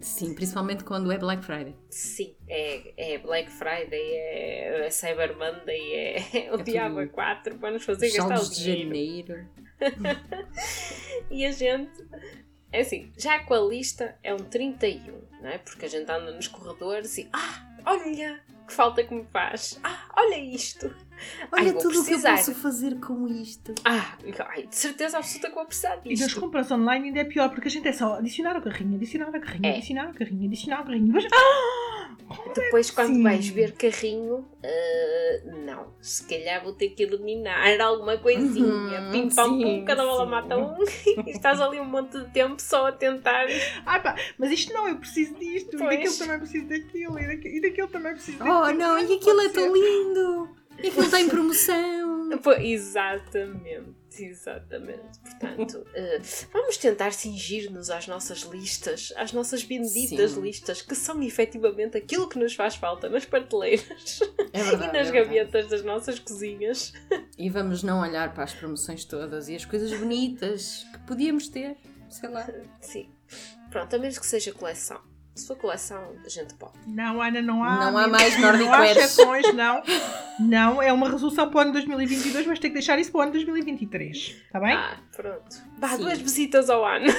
Sim, 0.00 0.34
principalmente 0.34 0.84
quando 0.84 1.10
é 1.12 1.18
Black 1.18 1.44
Friday. 1.44 1.74
Sim, 1.90 2.34
é, 2.48 3.14
é 3.14 3.18
Black 3.18 3.50
Friday, 3.50 4.12
é, 4.14 4.86
é 4.86 4.90
Cyber 4.90 5.36
Monday, 5.36 5.94
é, 5.94 6.50
o 6.52 6.60
É 6.60 6.62
Diabo 6.62 7.00
tudo. 7.00 7.10
4 7.10 7.58
para 7.58 7.70
nos 7.72 7.84
fazer 7.84 8.08
gastar 8.10 8.24
o 8.24 8.28
Saldos 8.38 8.56
de 8.56 8.64
dinheiro. 8.64 9.34
janeiro. 9.34 9.48
E 11.30 11.44
a 11.44 11.50
gente, 11.50 11.90
é 12.72 12.80
assim, 12.80 13.10
já 13.18 13.40
com 13.40 13.54
a 13.54 13.60
lista 13.60 14.16
é 14.22 14.32
um 14.32 14.38
31, 14.38 15.20
não 15.42 15.50
é? 15.50 15.58
Porque 15.58 15.86
a 15.86 15.88
gente 15.88 16.10
anda 16.10 16.30
nos 16.30 16.46
corredores 16.48 17.18
e, 17.18 17.28
ah, 17.32 17.66
olha, 17.84 18.40
que 18.66 18.72
falta 18.72 19.02
que 19.02 19.12
me 19.14 19.24
faz. 19.32 19.78
Ah, 19.82 20.08
olha 20.16 20.36
isto. 20.38 20.94
Olha 21.52 21.62
Ai, 21.62 21.72
tudo 21.72 22.00
o 22.00 22.04
que 22.04 22.12
eu 22.14 22.20
posso 22.20 22.54
fazer 22.54 22.98
com 23.00 23.26
isto. 23.28 23.74
Ah, 23.84 24.16
ai, 24.50 24.66
de 24.66 24.76
certeza 24.76 25.18
absoluta 25.18 25.48
que 25.48 25.54
vou 25.54 25.64
precisar 25.66 26.00
E 26.04 26.10
nas 26.10 26.18
disto. 26.18 26.40
compras 26.40 26.70
online 26.70 27.08
ainda 27.08 27.20
é 27.20 27.24
pior, 27.24 27.48
porque 27.50 27.68
a 27.68 27.70
gente 27.70 27.88
é 27.88 27.92
só 27.92 28.14
adicionar 28.14 28.56
ao 28.56 28.62
carrinho, 28.62 28.96
adicionar 28.96 29.26
ao 29.26 29.32
carrinho, 29.32 29.66
É. 29.66 29.76
adicionar 29.76 30.06
ao 30.08 30.14
carrinho, 30.14 30.46
adicionar 30.46 30.78
ao 30.78 30.84
carrinho. 30.84 31.12
Mas, 31.12 31.24
ah! 31.32 32.16
Depois, 32.54 32.90
quando 32.90 33.14
Sim. 33.14 33.22
vais 33.22 33.46
ver 33.48 33.72
carrinho, 33.72 34.44
ah, 34.64 35.50
não, 35.64 35.92
se 36.00 36.26
calhar 36.26 36.62
vou 36.64 36.72
ter 36.72 36.88
que 36.90 37.02
eliminar 37.04 37.80
alguma 37.80 38.16
coisinha. 38.18 39.00
Uhum, 39.02 39.10
Pim 39.12 39.28
pam 39.28 39.58
pum, 39.60 39.84
cada 39.84 40.02
bola 40.02 40.26
mata 40.26 40.56
um. 40.56 40.76
e 41.24 41.30
estás 41.30 41.60
ali 41.60 41.78
um 41.78 41.84
monte 41.84 42.18
de 42.18 42.28
tempo 42.30 42.60
só 42.60 42.88
a 42.88 42.92
tentar. 42.92 43.46
Ah, 43.84 44.00
pá, 44.00 44.16
mas 44.38 44.50
isto 44.50 44.72
não, 44.72 44.88
eu 44.88 44.96
preciso 44.98 45.34
disto, 45.36 45.76
Pois. 45.78 45.82
e 45.82 45.96
daquilo 45.96 46.16
também 46.18 46.38
preciso 46.38 46.66
daquilo, 46.66 47.18
e 47.20 47.26
daquilo, 47.26 47.54
e 47.56 47.60
daquilo 47.60 47.88
também 47.88 48.12
preciso 48.14 48.38
daquilo. 48.38 48.56
Oh 48.56 48.72
não, 48.72 48.98
e 48.98 49.14
aquilo 49.14 49.40
é 49.42 49.48
tão 49.50 49.72
lindo! 49.72 50.56
E 50.78 50.88
aquilo 50.88 51.04
está 51.04 51.20
em 51.20 51.28
promoção! 51.28 52.06
Pô, 52.42 52.52
exatamente. 52.52 53.94
Exatamente. 54.18 55.18
Portanto, 55.20 55.78
uh, 55.78 56.22
vamos 56.52 56.76
tentar 56.76 57.12
cingir-nos 57.12 57.90
às 57.90 58.06
nossas 58.06 58.40
listas, 58.40 59.12
às 59.16 59.32
nossas 59.32 59.62
benditas 59.62 60.32
Sim. 60.32 60.40
listas, 60.40 60.82
que 60.82 60.94
são 60.94 61.22
efetivamente 61.22 61.96
aquilo 61.96 62.28
que 62.28 62.38
nos 62.38 62.54
faz 62.54 62.74
falta 62.74 63.08
nas 63.08 63.24
prateleiras 63.24 64.20
é 64.52 64.62
verdade, 64.62 64.96
e 64.96 64.98
nas 64.98 65.08
é 65.08 65.12
gavetas 65.12 65.68
das 65.68 65.82
nossas 65.82 66.18
cozinhas. 66.18 66.92
E 67.38 67.48
vamos 67.50 67.82
não 67.82 68.00
olhar 68.00 68.32
para 68.34 68.44
as 68.44 68.54
promoções 68.54 69.04
todas 69.04 69.48
e 69.48 69.54
as 69.54 69.64
coisas 69.64 69.92
bonitas 69.92 70.86
que 70.92 70.98
podíamos 71.00 71.48
ter, 71.48 71.76
sei 72.08 72.28
lá. 72.28 72.48
Sim. 72.80 73.08
Pronto, 73.70 73.94
a 73.94 73.98
menos 73.98 74.18
que 74.18 74.26
seja 74.26 74.52
coleção 74.52 75.00
se 75.36 75.46
for 75.46 75.56
coleção, 75.56 76.14
a 76.24 76.28
gente 76.28 76.54
pode. 76.54 76.72
Não, 76.86 77.20
Ana, 77.20 77.42
não 77.42 77.62
há. 77.62 77.90
Não 77.90 77.98
há 77.98 78.08
mais 78.08 78.40
Nordic 78.40 78.66
Não 78.66 78.72
há 78.72 78.86
exceções, 78.90 79.54
não. 79.54 79.82
Não, 80.40 80.82
é 80.82 80.92
uma 80.92 81.08
resolução 81.10 81.50
para 81.50 81.58
o 81.58 81.60
ano 81.60 81.72
2022, 81.72 82.46
mas 82.46 82.58
tem 82.58 82.70
que 82.70 82.74
deixar 82.74 82.98
isso 82.98 83.12
para 83.12 83.18
o 83.18 83.22
ano 83.22 83.32
2023. 83.32 84.16
Está 84.16 84.58
bem? 84.58 84.72
Ah, 84.72 84.96
pronto. 85.14 85.56
Vá, 85.78 85.96
duas 85.96 86.18
visitas 86.18 86.70
ao 86.70 86.84
ano. 86.84 87.06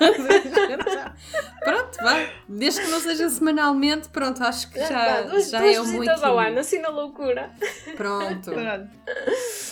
pronto, 1.64 1.96
vai. 2.02 2.32
Desde 2.48 2.82
que 2.82 2.90
não 2.90 3.00
seja 3.00 3.28
semanalmente, 3.28 4.08
pronto, 4.08 4.42
acho 4.42 4.70
que 4.70 4.78
já, 4.78 5.22
duas, 5.22 5.50
já 5.50 5.60
duas 5.60 5.76
é 5.76 5.78
muito. 5.80 5.92
visitas 5.92 6.22
ao 6.22 6.38
ano, 6.38 6.58
assim 6.58 6.78
na 6.80 6.88
loucura. 6.88 7.50
Pronto. 7.96 8.50
pronto. 8.50 8.88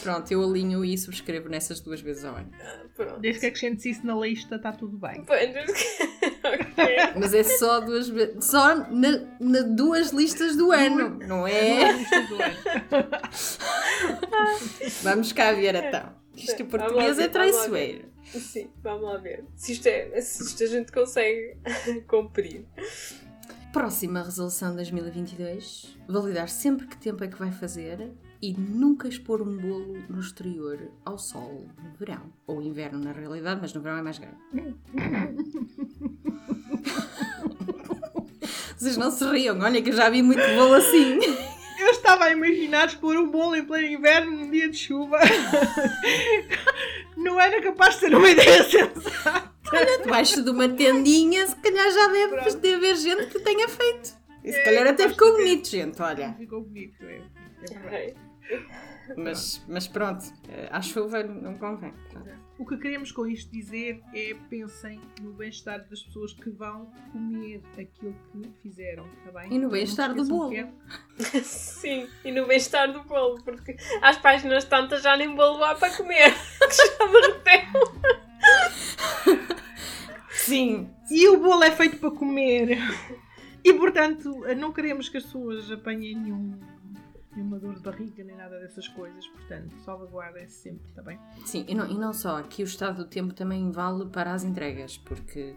Pronto, 0.03 0.33
eu 0.33 0.43
alinho 0.43 0.85
e 0.85 0.97
subscrevo 0.99 1.49
nessas 1.49 1.81
duas 1.81 2.01
vezes 2.01 2.25
ao 2.25 2.37
ano. 2.37 2.51
Pronto. 2.97 3.21
Desde 3.21 3.41
que 3.41 3.47
acrescentes 3.47 3.85
isso 3.85 4.07
na 4.07 4.15
lista, 4.15 4.57
está 4.57 4.73
tudo 4.73 4.97
bem. 4.97 5.23
okay. 5.23 6.97
Mas 7.17 7.35
é 7.35 7.43
só 7.43 7.81
duas 7.81 8.09
vezes. 8.09 8.45
Só 8.45 8.75
na, 8.91 9.21
na 9.41 9.61
duas 9.63 10.11
listas 10.11 10.57
do 10.57 10.73
ano, 10.73 11.19
não 11.27 11.47
é? 11.47 11.93
do 12.29 12.43
ano. 12.43 12.57
Vamos 15.03 15.33
cá 15.33 15.53
ver 15.53 15.75
então. 15.75 16.22
Isto 16.45 16.63
em 16.63 16.67
português 16.67 17.19
é 17.19 17.29
traiçoeiro. 17.29 18.05
Sim, 18.25 18.71
vamos 18.83 19.03
lá 19.03 19.17
ver. 19.19 19.45
Se 19.57 19.73
isto, 19.73 19.87
é, 19.87 20.21
se 20.21 20.43
isto 20.45 20.63
a 20.63 20.67
gente 20.67 20.93
consegue 20.93 21.57
cumprir. 22.07 22.65
Próxima 23.73 24.23
resolução 24.23 24.75
2022: 24.75 25.99
validar 26.07 26.49
sempre 26.49 26.87
que 26.87 26.97
tempo 26.97 27.25
é 27.25 27.29
que 27.29 27.39
vai 27.39 27.51
fazer 27.51 28.13
e 28.41 28.53
nunca 28.53 29.09
expor 29.09 29.41
um 29.41 29.57
bolo 29.57 29.99
no 30.09 30.21
exterior 30.21 30.91
ao 31.05 31.17
sol 31.17 31.67
no 31.83 31.93
verão. 31.97 32.33
Ou 32.47 32.61
inverno, 32.61 32.99
na 32.99 33.13
realidade, 33.13 33.61
mas 33.61 33.73
no 33.73 33.81
verão 33.81 33.99
é 33.99 34.03
mais 34.03 34.19
grande. 34.19 34.37
Vocês 38.77 38.97
não 38.97 39.13
se 39.13 39.25
riam, 39.25 39.61
olha 39.61 39.81
que 39.81 39.91
eu 39.91 39.95
já 39.95 40.11
vi 40.11 40.23
muito 40.23 40.43
bolo 40.57 40.75
assim. 40.75 41.21
Eu 41.83 41.91
estava 41.91 42.25
a 42.25 42.31
imaginar 42.31 42.87
expor 42.87 43.17
um 43.17 43.31
bolo 43.31 43.57
em 43.57 43.65
pleno 43.65 43.87
inverno 43.87 44.31
num 44.31 44.51
dia 44.51 44.69
de 44.69 44.77
chuva. 44.77 45.19
não 47.17 47.41
era 47.41 47.61
capaz 47.61 47.95
de 47.95 48.01
ser 48.01 48.15
uma 48.15 48.31
ideia 48.31 48.65
sensata. 48.65 49.53
Olha, 49.73 49.99
debaixo 50.03 50.43
de 50.43 50.51
uma 50.51 50.69
tendinha, 50.69 51.47
se 51.47 51.57
calhar 51.57 51.91
já 51.91 52.09
deve, 52.09 52.51
deve 52.57 52.75
haver 52.75 52.97
gente 52.97 53.27
que 53.27 53.41
tenha 53.41 53.69
feito. 53.69 54.15
E 54.45 54.53
se 54.53 54.59
é, 54.59 54.65
calhar 54.65 54.87
até 54.87 55.09
ficou 55.09 55.33
bonito, 55.33 55.69
gente, 55.69 56.01
olha. 56.03 56.35
Ficou 56.39 56.61
bonito, 56.61 57.03
é. 57.05 57.23
é 57.91 58.15
mas, 59.17 59.65
mas 59.69 59.89
pronto, 59.89 60.25
à 60.71 60.81
chuva 60.81 61.23
não 61.23 61.57
convém. 61.57 61.93
O 62.59 62.67
que 62.67 62.77
queremos 62.77 63.11
com 63.11 63.27
isto 63.27 63.51
dizer 63.51 64.01
é 64.15 64.37
pensem 64.49 65.01
no 65.21 65.33
bem-estar 65.33 65.85
das 65.89 66.03
pessoas 66.03 66.33
que 66.33 66.49
vão 66.51 66.87
comer 67.11 67.61
aquilo 67.73 68.15
que 68.31 68.53
fizeram, 68.63 69.07
está 69.19 69.41
bem? 69.41 69.53
E 69.53 69.59
no 69.59 69.69
bem-estar 69.69 70.15
do 70.15 70.25
bolo. 70.25 70.55
É... 70.55 70.71
Sim, 71.43 72.09
e 72.25 72.31
no 72.31 72.47
bem-estar 72.47 72.93
do 72.93 73.03
bolo, 73.03 73.43
porque 73.43 73.77
às 74.01 74.17
páginas 74.19 74.65
tantas 74.65 75.03
já 75.03 75.17
nem 75.17 75.35
bolo 75.35 75.63
há 75.65 75.75
para 75.75 75.97
comer, 75.97 76.33
que 76.61 76.77
já 76.77 77.07
derreteu. 77.07 77.73
Sim. 80.31 80.91
E 81.11 81.29
o 81.29 81.41
bolo 81.41 81.65
é 81.65 81.71
feito 81.71 81.99
para 81.99 82.11
comer. 82.11 82.79
E 83.65 83.75
portanto, 83.75 84.45
não 84.57 84.73
queremos 84.73 85.09
que 85.09 85.17
as 85.17 85.25
pessoas 85.25 85.71
apanhem 85.71 86.17
nenhum 86.17 86.59
nenhuma 87.37 87.59
dor 87.59 87.75
de 87.75 87.81
barriga 87.81 88.25
nem 88.25 88.37
nada 88.37 88.59
dessas 88.59 88.89
coisas, 88.89 89.27
portanto, 89.29 89.75
salvaguardem-se 89.85 90.55
sempre, 90.55 90.89
está 90.89 91.03
bem? 91.03 91.19
Sim, 91.45 91.65
e 91.69 91.75
não, 91.75 91.87
e 91.87 91.95
não 91.95 92.13
só, 92.13 92.39
aqui 92.39 92.63
o 92.63 92.65
estado 92.65 93.05
do 93.05 93.09
tempo 93.09 93.33
também 93.33 93.71
vale 93.71 94.07
para 94.07 94.33
as 94.33 94.45
entregas, 94.45 94.99
porque 94.99 95.55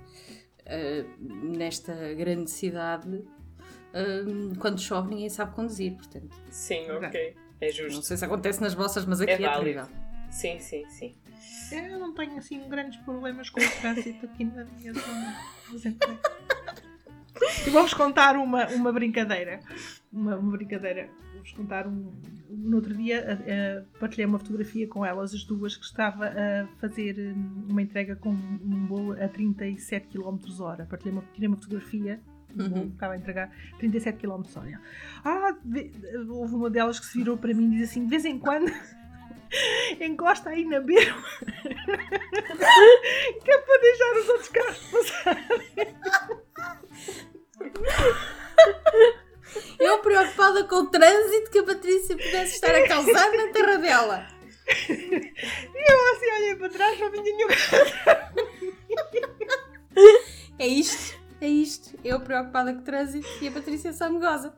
uh, 0.62 1.56
nesta 1.58 1.94
grande 2.14 2.50
cidade, 2.50 3.10
uh, 3.10 4.60
quando 4.60 4.80
chove, 4.80 5.10
ninguém 5.10 5.30
sabe 5.30 5.54
conduzir, 5.54 5.96
portanto. 5.96 6.36
Sim, 6.50 6.90
ok, 6.92 7.36
é 7.62 7.72
justo. 7.72 7.96
Não 7.96 8.02
sei 8.02 8.18
se 8.18 8.26
acontece 8.26 8.62
nas 8.62 8.74
vossas, 8.74 9.06
mas 9.06 9.22
aqui 9.22 9.32
é, 9.32 9.44
é 9.44 9.58
terrível. 9.58 9.88
Sim, 10.30 10.60
sim, 10.60 10.86
sim. 10.90 11.16
Eu 11.72 12.00
não 12.00 12.14
tenho 12.14 12.38
assim 12.38 12.68
grandes 12.68 13.00
problemas 13.02 13.50
com 13.50 13.60
o 13.60 13.72
trânsito 13.82 14.26
aqui 14.26 14.44
na 14.46 14.66
minha 14.66 14.94
zona. 14.94 15.36
E 17.66 17.70
vou-vos 17.70 17.94
contar 17.94 18.36
uma, 18.36 18.68
uma 18.68 18.92
brincadeira. 18.92 19.60
Uma, 20.12 20.38
uma 20.38 20.52
brincadeira 20.52 21.10
vos 21.46 21.52
contar 21.54 21.88
um. 21.88 22.12
No 22.50 22.78
outro 22.78 22.94
dia 22.94 23.40
uh, 23.40 24.00
partilhei 24.00 24.26
uma 24.26 24.40
fotografia 24.40 24.88
com 24.88 25.06
elas, 25.06 25.34
as 25.34 25.44
duas, 25.44 25.76
que 25.76 25.86
estava 25.86 26.26
a 26.28 26.68
fazer 26.80 27.18
um, 27.20 27.68
uma 27.70 27.82
entrega 27.82 28.16
com 28.16 28.30
um 28.30 28.86
bolo 28.88 29.12
a 29.14 29.28
37 29.28 30.08
km 30.08 30.38
hora. 30.60 30.86
Partilhei 30.86 31.14
uma, 31.14 31.24
tirei 31.34 31.48
uma 31.48 31.58
fotografia 31.58 32.20
Uhum. 32.58 32.88
Estava 32.88 33.16
a 33.16 33.18
entregar 33.18 33.52
37 33.80 34.18
km 34.18 34.44
hora. 34.56 34.80
Ah, 35.26 35.54
houve 36.30 36.56
uma 36.56 36.70
delas 36.70 36.98
que 36.98 37.06
se 37.06 37.18
virou 37.18 37.38
para 37.38 37.54
mim 37.54 37.66
e 37.66 37.72
disse 37.72 37.84
assim: 37.84 38.04
de 38.06 38.10
vez 38.10 38.24
em 38.24 38.40
quando 38.40 38.72
encosta 40.00 40.50
aí 40.50 40.66
na 40.66 40.80
beira 40.80 41.14
que 43.44 43.52
é 43.52 43.58
para 43.58 43.82
deixar 43.82 44.18
os 44.18 44.30
outros 44.30 44.48
carros 44.50 44.78
passarem. 44.92 45.96
Eu 49.80 50.00
preocupada 50.00 50.64
com 50.66 50.76
o 50.76 50.88
trânsito 50.88 51.52
que 51.52 51.60
a 51.60 51.64
Patrícia 51.64 52.18
pudesse 52.18 52.56
estar 52.56 52.76
a 52.76 52.88
causar 52.88 53.32
na 53.32 53.48
terra 53.52 53.78
dela. 53.78 54.28
E 54.90 55.92
eu 55.92 56.14
assim 56.14 56.26
olhei 56.38 56.56
para 56.56 56.70
trás, 56.70 57.00
não 57.00 57.12
vinha 57.12 57.24
nenhum 57.24 57.48
É 60.58 60.68
isto, 60.68 61.18
é 61.40 61.48
isto. 61.48 61.98
Eu 62.04 62.20
preocupada 62.20 62.74
com 62.74 62.80
o 62.80 62.84
trânsito 62.84 63.28
e 63.42 63.48
a 63.48 63.52
Patrícia 63.52 63.94
só 63.94 64.10
me 64.10 64.20
goza. 64.20 64.54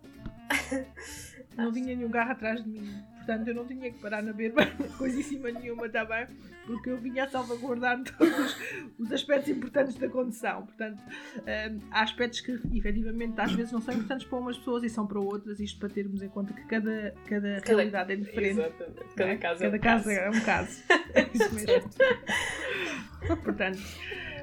Não 1.55 1.71
vinha 1.71 1.95
nenhum 1.95 2.09
carro 2.09 2.31
atrás 2.31 2.63
de 2.63 2.69
mim 2.69 3.16
portanto 3.27 3.47
eu 3.49 3.55
não 3.55 3.67
tinha 3.67 3.91
que 3.91 3.99
parar 3.99 4.23
na 4.23 4.31
berma 4.31 4.65
coisíssima 4.97 5.51
nenhuma, 5.51 5.85
está 5.87 6.05
bem? 6.05 6.27
Porque 6.65 6.89
eu 6.89 6.97
vinha 6.97 7.25
a 7.25 7.27
salvaguardar 7.27 8.01
todos 8.17 8.57
os 8.97 9.11
aspectos 9.11 9.49
importantes 9.49 9.95
da 9.95 10.07
condução. 10.07 10.65
Portanto, 10.65 11.03
um, 11.37 11.79
há 11.91 12.01
aspectos 12.01 12.39
que 12.39 12.59
efetivamente 12.73 13.39
às 13.39 13.51
vezes 13.51 13.71
não 13.73 13.81
são 13.81 13.93
importantes 13.93 14.25
para 14.25 14.39
umas 14.39 14.57
pessoas 14.57 14.83
e 14.83 14.89
são 14.89 15.05
para 15.05 15.19
outras, 15.19 15.59
isto 15.59 15.77
para 15.77 15.89
termos 15.89 16.21
em 16.21 16.29
conta 16.29 16.53
que 16.53 16.63
cada, 16.65 17.13
cada, 17.27 17.61
cada 17.61 17.65
realidade 17.65 18.13
é 18.13 18.15
diferente. 18.15 18.59
Exatamente. 18.59 19.15
Cada, 19.15 19.29
é? 19.29 19.37
caso, 19.37 19.59
cada 19.59 19.75
é 19.75 19.77
um 19.77 19.81
caso, 19.81 20.03
caso 20.05 20.19
é 20.19 20.29
um 20.29 20.41
caso. 20.41 20.83
É 21.13 21.29
isso 21.33 21.55
mesmo. 21.55 21.89
portanto, 23.43 23.79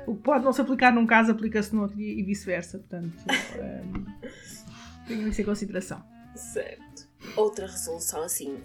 o 0.07 0.15
que 0.15 0.23
pode 0.23 0.45
não 0.45 0.53
se 0.53 0.61
aplicar 0.61 0.93
num 0.93 1.07
caso 1.07 1.33
aplica-se 1.33 1.75
no 1.75 1.83
outro 1.83 1.99
e 1.99 2.23
vice-versa. 2.23 2.79
Portanto, 2.79 3.13
um, 3.59 5.07
tenham 5.07 5.29
isso 5.29 5.41
em 5.41 5.45
consideração. 5.45 6.05
Certo. 6.35 6.94
Outra 7.37 7.67
resolução 7.67 8.23
assim 8.23 8.63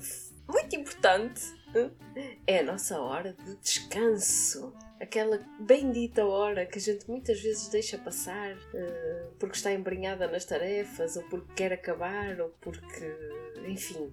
muito 0.50 0.76
importante 0.76 1.42
é 2.48 2.60
a 2.60 2.64
nossa 2.64 3.00
hora 3.00 3.36
de 3.46 3.56
descanso. 3.58 4.74
Aquela 5.00 5.40
bendita 5.60 6.26
hora 6.26 6.66
que 6.66 6.78
a 6.78 6.82
gente 6.82 7.08
muitas 7.08 7.40
vezes 7.40 7.70
deixa 7.70 7.98
passar 7.98 8.54
uh, 8.54 9.32
porque 9.40 9.56
está 9.56 9.72
embrenhada 9.72 10.28
nas 10.28 10.44
tarefas, 10.44 11.16
ou 11.16 11.24
porque 11.24 11.54
quer 11.56 11.72
acabar, 11.72 12.42
ou 12.42 12.50
porque, 12.60 13.16
enfim, 13.66 14.12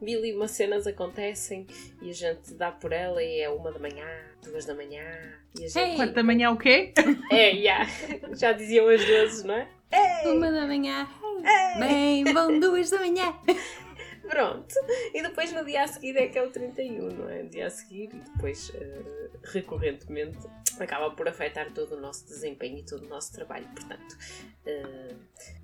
mil 0.00 0.24
e 0.24 0.32
uma 0.32 0.46
cenas 0.46 0.86
acontecem 0.86 1.66
e 2.00 2.10
a 2.10 2.12
gente 2.12 2.54
dá 2.54 2.70
por 2.70 2.92
ela 2.92 3.20
e 3.20 3.40
é 3.40 3.48
uma 3.48 3.72
da 3.72 3.80
manhã, 3.80 4.06
duas 4.44 4.64
da 4.64 4.74
manhã. 4.74 5.02
E 5.58 5.64
a 5.64 5.68
gente... 5.68 5.78
Hey. 5.78 5.96
Quanto 5.96 6.12
da 6.12 6.22
manhã 6.22 6.50
o 6.50 6.56
quê? 6.56 6.92
É, 7.32 7.50
yeah. 7.50 7.90
já 8.34 8.52
diziam 8.52 8.88
as 8.88 9.02
vezes, 9.02 9.42
não 9.42 9.54
é? 9.54 9.68
Hey. 9.90 10.30
Uma 10.30 10.52
da 10.52 10.66
manhã. 10.66 11.08
Hey. 11.44 11.80
Bem, 11.80 12.34
bom, 12.34 12.60
duas 12.60 12.90
da 12.90 12.98
manhã. 12.98 13.34
Pronto. 14.28 14.74
E 15.14 15.22
depois 15.22 15.52
no 15.52 15.64
dia 15.64 15.84
a 15.84 15.88
seguir 15.88 16.16
é 16.16 16.28
que 16.28 16.38
é 16.38 16.42
o 16.42 16.50
31, 16.50 17.08
não 17.08 17.28
é? 17.28 17.42
No 17.42 17.48
dia 17.48 17.66
a 17.66 17.70
seguir 17.70 18.10
e 18.14 18.18
depois, 18.18 18.70
uh, 18.70 19.30
recorrentemente, 19.44 20.38
acaba 20.78 21.10
por 21.10 21.26
afetar 21.28 21.72
todo 21.72 21.96
o 21.96 22.00
nosso 22.00 22.26
desempenho 22.26 22.78
e 22.78 22.82
todo 22.84 23.04
o 23.06 23.08
nosso 23.08 23.32
trabalho. 23.32 23.66
Portanto, 23.74 24.16
uh, 24.66 25.16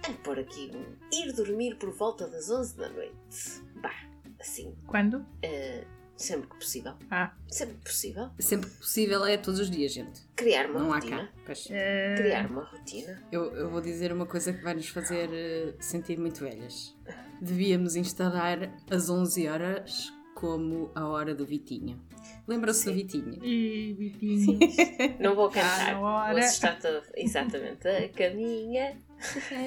é 0.09 0.13
por 0.23 0.39
aqui 0.39 0.71
ir 1.13 1.33
dormir 1.33 1.77
por 1.77 1.91
volta 1.91 2.27
das 2.27 2.51
11 2.51 2.77
da 2.77 2.89
noite. 2.89 3.63
Bah, 3.77 3.95
assim. 4.41 4.75
Quando? 4.87 5.19
Uh, 5.19 5.85
sempre 6.17 6.49
que 6.49 6.57
possível. 6.57 6.95
Ah. 7.11 7.33
Sempre 7.49 7.75
que 7.77 7.85
possível. 7.85 8.31
Sempre 8.39 8.71
que 8.71 8.77
possível 8.77 9.25
é 9.25 9.37
todos 9.37 9.61
os 9.61 9.71
dias, 9.71 9.93
gente. 9.93 10.23
Criar 10.35 10.71
uma 10.71 10.81
Não 10.81 10.93
rotina. 10.93 11.17
há 11.17 11.27
cá. 11.27 11.33
Pois. 11.45 11.67
Criar 11.67 12.51
uma 12.51 12.65
rotina. 12.65 13.23
Eu, 13.31 13.55
eu 13.55 13.71
vou 13.71 13.81
dizer 13.81 14.13
uma 14.13 14.27
coisa 14.27 14.53
que 14.53 14.63
vai 14.63 14.75
nos 14.75 14.89
fazer 14.89 15.77
sentir 15.81 16.19
muito 16.19 16.41
velhas. 16.41 16.97
Devíamos 17.45 17.95
instalar 17.97 18.75
as 18.91 19.09
11 19.09 19.49
horas 19.49 20.13
como 20.35 20.91
a 20.95 21.07
hora 21.07 21.35
do 21.35 21.47
Vitinho. 21.47 22.01
Lembra-se 22.47 22.87
do 22.87 22.93
Vitinho? 22.95 23.39
E 23.45 23.95
Vitinho. 23.95 24.59
Não 25.21 25.35
vou 25.35 25.49
cantar. 25.49 25.93
na 25.95 26.01
hora. 26.01 26.43
Você 26.43 26.49
está 26.49 26.73
todo... 26.75 27.03
exatamente 27.17 27.87
a 27.89 28.09
caminha. 28.11 28.97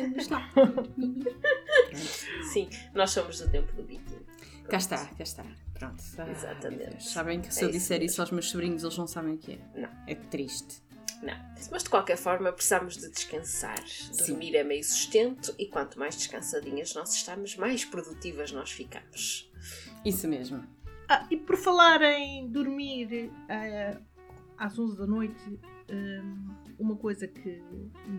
Vamos 0.01 0.27
lá. 0.27 0.49
Sim, 2.51 2.69
nós 2.93 3.11
somos 3.11 3.39
do 3.39 3.49
tempo 3.49 3.71
do 3.75 3.83
Vitinho. 3.83 4.25
Cá 4.69 4.77
está, 4.77 5.05
cá 5.05 5.23
está. 5.23 5.45
Pronto. 5.73 6.03
Ai, 6.17 6.31
Exatamente. 6.31 7.03
Sabem 7.07 7.39
que 7.41 7.53
se 7.53 7.61
É 7.61 7.63
eu 7.65 7.69
isso 7.69 7.79
disser 7.79 7.99
mesmo. 7.99 8.11
isso 8.11 8.21
aos 8.21 8.31
meus 8.31 8.49
sobrinhos, 8.49 8.83
eles 8.83 8.97
não 8.97 9.07
sabem 9.07 9.35
o 9.35 9.37
que 9.37 9.53
é. 9.53 9.59
Não. 9.79 9.89
É 10.05 10.15
triste. 10.15 10.81
Não. 11.21 11.35
Mas 11.71 11.83
de 11.83 11.89
qualquer 11.89 12.17
forma 12.17 12.51
precisamos 12.51 12.97
de 12.97 13.09
descansar. 13.09 13.79
Dormir 14.17 14.55
é 14.55 14.63
meio 14.63 14.83
sustento 14.83 15.53
e 15.57 15.65
quanto 15.65 15.97
mais 15.97 16.15
descansadinhas 16.15 16.93
nós 16.93 17.13
estamos, 17.13 17.55
mais 17.55 17.83
produtivas 17.83 18.51
nós 18.51 18.71
ficamos. 18.71 19.51
Isso 20.05 20.27
mesmo. 20.27 20.63
Ah, 21.09 21.25
e 21.31 21.37
por 21.37 21.55
falar 21.55 22.01
em 22.01 22.47
dormir 22.49 23.31
ah, 23.49 23.99
às 24.57 24.77
11 24.77 24.97
da 24.97 25.07
noite, 25.07 25.59
hum, 25.91 26.49
uma 26.77 26.95
coisa 26.95 27.27
que 27.27 27.61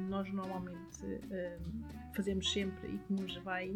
nós 0.08 0.32
normalmente 0.32 1.04
hum, 1.04 1.82
fazemos 2.14 2.50
sempre 2.50 2.94
e 2.94 2.98
que 2.98 3.12
nos 3.12 3.36
vai, 3.38 3.70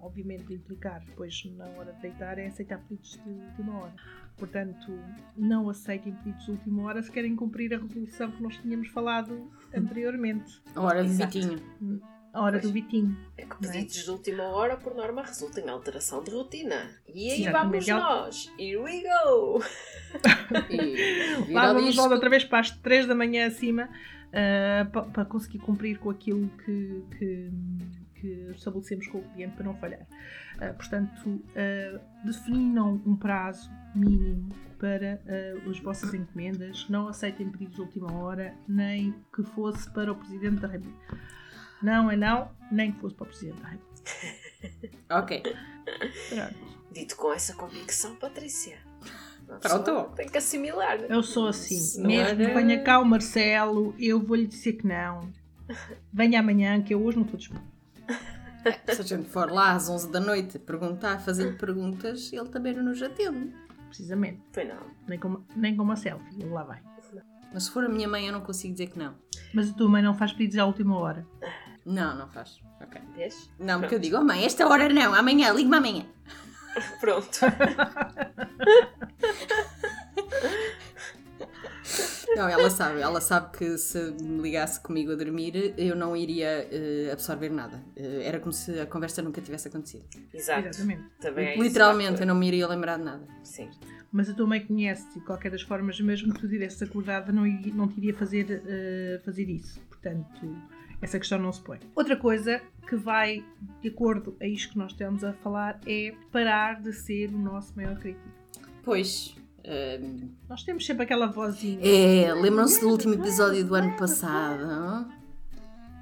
obviamente, 0.00 0.52
implicar 0.52 1.02
depois 1.04 1.42
na 1.56 1.66
hora 1.66 1.92
de 1.92 2.02
deitar 2.02 2.38
é 2.38 2.46
aceitar 2.46 2.78
pedidos 2.78 3.18
de 3.22 3.30
última 3.30 3.80
hora. 3.80 3.94
Portanto, 4.36 4.98
não 5.36 5.68
aceitem 5.68 6.12
pedidos 6.14 6.44
de 6.44 6.50
última 6.52 6.82
hora 6.84 7.02
se 7.02 7.10
querem 7.10 7.36
cumprir 7.36 7.74
a 7.74 7.78
resolução 7.78 8.30
que 8.30 8.42
nós 8.42 8.56
tínhamos 8.56 8.88
falado 8.88 9.50
anteriormente. 9.74 10.62
A 10.74 10.80
hora 10.80 11.04
do. 11.04 11.10
Vitinho. 11.10 11.60
A 12.32 12.42
hora 12.42 12.60
Pois. 12.60 12.62
do 12.62 12.72
Vitinho. 12.72 13.16
É 13.36 13.44
que 13.44 13.52
é? 13.52 13.56
pedidos 13.56 14.04
de 14.04 14.10
última 14.10 14.44
hora, 14.44 14.76
por 14.76 14.94
norma, 14.94 15.22
resultam 15.22 15.64
em 15.64 15.68
alteração 15.68 16.22
de 16.22 16.30
rotina. 16.30 16.90
E 17.12 17.30
aí 17.30 17.42
Exatamente. 17.42 17.86
vamos 17.90 18.04
nós! 18.04 18.52
Here 18.58 18.78
we 18.78 19.02
go! 19.02 19.60
E 20.70 21.52
Lá 21.52 21.72
vamos 21.72 21.96
nós 21.96 22.10
outra 22.10 22.30
vez 22.30 22.44
para 22.44 22.60
as 22.60 22.70
3 22.70 23.06
da 23.06 23.14
manhã 23.14 23.46
acima 23.46 23.88
para 25.12 25.24
conseguir 25.24 25.58
cumprir 25.58 25.98
com 25.98 26.10
aquilo 26.10 26.48
que, 26.64 27.04
que, 27.18 27.50
que 28.20 28.50
estabelecemos 28.54 29.06
com 29.08 29.18
o 29.18 29.22
cliente 29.32 29.54
para 29.56 29.64
não 29.64 29.74
falhar. 29.76 30.06
Ah, 30.60 30.72
portanto, 30.74 31.42
ah, 31.56 32.00
definam 32.24 33.00
um 33.06 33.16
prazo 33.16 33.70
mínimo 33.94 34.48
para 34.78 35.20
ah, 35.26 35.70
as 35.70 35.78
vossas 35.80 36.12
encomendas, 36.14 36.86
não 36.88 37.08
aceitem 37.08 37.50
pedidos 37.50 37.74
de 37.76 37.80
última 37.82 38.12
hora, 38.12 38.54
nem 38.68 39.14
que 39.34 39.42
fosse 39.42 39.90
para 39.90 40.12
o 40.12 40.16
Presidente 40.16 40.60
da 40.60 40.68
República. 40.68 41.18
Não 41.82 42.10
é 42.10 42.16
não, 42.16 42.50
nem 42.70 42.92
que 42.92 43.00
fosse 43.00 43.14
para 43.14 43.24
o 43.24 43.28
Presidente 43.28 43.60
da 43.62 43.68
República. 43.68 43.90
Ok. 45.10 45.42
Pronto. 45.42 46.78
Dito 46.92 47.16
com 47.16 47.32
essa 47.32 47.54
convicção, 47.54 48.14
Patrícia. 48.16 48.78
Pronto. 49.60 50.14
Tem 50.14 50.28
que 50.28 50.38
assimilar. 50.38 50.98
né? 50.98 51.06
Eu 51.10 51.22
sou 51.22 51.48
assim. 51.48 51.78
Senhora- 51.78 52.34
Mesmo 52.34 52.54
que 52.54 52.54
venha 52.60 52.82
cá 52.82 52.98
o 53.00 53.04
Marcelo, 53.04 53.94
eu 53.98 54.20
vou-lhe 54.20 54.46
dizer 54.46 54.74
que 54.74 54.86
não. 54.86 55.28
Venha 56.12 56.40
amanhã, 56.40 56.80
que 56.82 56.94
eu 56.94 57.02
hoje 57.02 57.16
não 57.16 57.24
estou 57.24 57.38
disponível. 57.38 57.69
Se 58.94 59.00
a 59.00 59.04
gente 59.04 59.28
for 59.28 59.50
lá 59.50 59.72
às 59.72 59.88
11 59.88 60.10
da 60.10 60.20
noite 60.20 60.58
perguntar, 60.58 61.18
fazer-lhe 61.20 61.56
perguntas, 61.56 62.30
ele 62.32 62.48
também 62.48 62.74
não 62.74 62.82
nos 62.84 63.02
atende. 63.02 63.52
Precisamente. 63.88 64.42
Foi 64.52 64.64
não. 64.64 64.76
Nem 65.08 65.18
com, 65.18 65.28
uma- 65.28 65.44
nem 65.56 65.76
com 65.76 65.82
uma 65.82 65.96
selfie, 65.96 66.36
ele 66.40 66.50
lá 66.50 66.62
vai. 66.62 66.80
Mas 67.52 67.64
se 67.64 67.70
for 67.72 67.84
a 67.84 67.88
minha 67.88 68.06
mãe, 68.06 68.26
eu 68.26 68.32
não 68.32 68.40
consigo 68.42 68.72
dizer 68.74 68.88
que 68.88 68.98
não. 68.98 69.14
Mas 69.52 69.70
a 69.70 69.72
tua 69.72 69.88
mãe 69.88 70.02
não 70.02 70.14
faz 70.14 70.32
pedidos 70.32 70.58
à 70.58 70.64
última 70.66 70.96
hora. 70.96 71.26
Não, 71.84 72.16
não 72.16 72.28
faz. 72.28 72.60
Ok. 72.80 73.00
Vês? 73.16 73.50
Não, 73.58 73.80
porque 73.80 73.94
eu 73.94 73.98
digo, 73.98 74.16
oh 74.18 74.24
mãe, 74.24 74.44
esta 74.44 74.68
hora 74.68 74.88
não, 74.88 75.12
amanhã, 75.14 75.52
ligue-me 75.52 75.76
amanhã. 75.76 76.04
Pronto. 77.00 77.40
Não, 82.42 82.48
ela 82.48 82.70
sabe, 82.70 83.00
ela 83.00 83.20
sabe 83.20 83.56
que 83.56 83.78
se 83.78 83.98
me 84.22 84.40
ligasse 84.42 84.80
comigo 84.80 85.12
a 85.12 85.14
dormir, 85.14 85.74
eu 85.76 85.94
não 85.94 86.16
iria 86.16 86.68
eh, 86.70 87.10
absorver 87.12 87.50
nada. 87.50 87.82
Eh, 87.96 88.22
era 88.24 88.38
como 88.40 88.52
se 88.52 88.78
a 88.80 88.86
conversa 88.86 89.22
nunca 89.22 89.40
tivesse 89.40 89.68
acontecido. 89.68 90.04
Exato. 90.32 90.68
Exatamente. 90.68 91.02
Também 91.20 91.46
é 91.48 91.54
isso, 91.54 91.62
Literalmente, 91.62 92.20
eu 92.20 92.26
não 92.26 92.34
me 92.34 92.46
iria 92.48 92.66
lembrar 92.66 92.96
de 92.98 93.04
nada. 93.04 93.22
Sim. 93.44 93.68
Mas 94.12 94.28
a 94.28 94.34
tua 94.34 94.46
mãe 94.46 94.60
conhece-te 94.66 95.18
de 95.20 95.24
qualquer 95.24 95.50
das 95.50 95.62
formas, 95.62 96.00
mesmo 96.00 96.32
que 96.34 96.40
tu 96.40 96.48
tivesses 96.48 96.82
acordada, 96.82 97.30
não, 97.32 97.46
iria- 97.46 97.72
não 97.74 97.86
te 97.86 97.98
iria 97.98 98.14
fazer, 98.14 98.62
eh, 98.66 99.20
fazer 99.24 99.48
isso. 99.48 99.78
Portanto, 99.88 100.56
essa 101.00 101.18
questão 101.18 101.38
não 101.38 101.52
se 101.52 101.60
põe. 101.60 101.78
Outra 101.94 102.16
coisa 102.16 102.60
que 102.88 102.96
vai 102.96 103.44
de 103.80 103.88
acordo 103.88 104.36
a 104.40 104.46
isto 104.46 104.72
que 104.72 104.78
nós 104.78 104.90
estamos 104.92 105.22
a 105.22 105.32
falar 105.34 105.80
é 105.86 106.12
parar 106.32 106.80
de 106.82 106.92
ser 106.92 107.28
o 107.28 107.38
nosso 107.38 107.74
maior 107.76 107.96
crítico. 107.98 108.28
Pois. 108.82 109.36
Nós 110.48 110.62
temos 110.62 110.86
sempre 110.86 111.04
aquela 111.04 111.26
vozinha. 111.26 111.80
é, 111.82 112.32
lembram-se 112.34 112.80
do 112.80 112.88
último 112.88 113.14
episódio 113.14 113.64
do 113.64 113.74
ano 113.74 113.96
passado? 113.96 115.10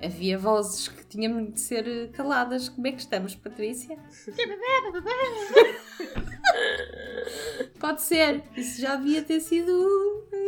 Havia 0.03 0.39
vozes 0.39 0.87
que 0.87 1.05
tinham 1.07 1.47
de 1.47 1.61
ser 1.61 2.11
caladas. 2.13 2.69
Como 2.69 2.87
é 2.87 2.93
que 2.93 3.01
estamos, 3.01 3.35
Patrícia? 3.35 3.99
Pode 7.81 8.03
ser. 8.03 8.43
Isso 8.57 8.81
já 8.81 8.95
devia 8.97 9.23
ter 9.23 9.41
sido 9.41 9.73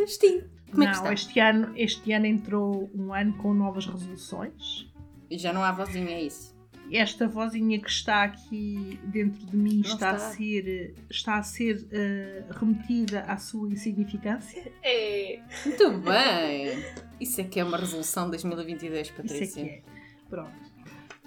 extinto. 0.02 0.48
Como 0.70 0.84
é 0.84 0.92
que 0.92 0.98
não, 0.98 1.12
este 1.12 1.40
ano, 1.40 1.72
este 1.76 2.12
ano 2.12 2.26
entrou 2.26 2.88
um 2.94 3.12
ano 3.12 3.36
com 3.38 3.52
novas 3.52 3.86
resoluções. 3.86 4.88
E 5.28 5.36
Já 5.36 5.52
não 5.52 5.64
há 5.64 5.72
vozinha, 5.72 6.10
é 6.10 6.22
isso. 6.22 6.54
Esta 6.92 7.26
vozinha 7.28 7.78
que 7.80 7.88
está 7.90 8.24
aqui 8.24 8.98
dentro 9.04 9.44
de 9.46 9.56
mim 9.56 9.80
está, 9.80 9.94
está. 9.94 10.10
a 10.12 10.18
ser, 10.18 10.94
está 11.10 11.34
a 11.36 11.42
ser 11.42 11.86
eh, 11.92 12.44
remetida 12.50 13.20
à 13.22 13.36
sua 13.38 13.68
insignificância. 13.70 14.72
É. 14.82 15.40
Muito 15.66 15.90
bem. 15.98 16.84
Isso 17.20 17.40
é 17.40 17.44
que 17.44 17.60
é 17.60 17.64
uma 17.64 17.76
resolução 17.76 18.24
de 18.24 18.30
2022, 18.32 19.06
Isso 19.08 19.16
Patrícia. 19.16 19.60
é 19.60 19.64
que 19.64 19.70
é. 19.70 19.82
Pronto. 20.28 20.70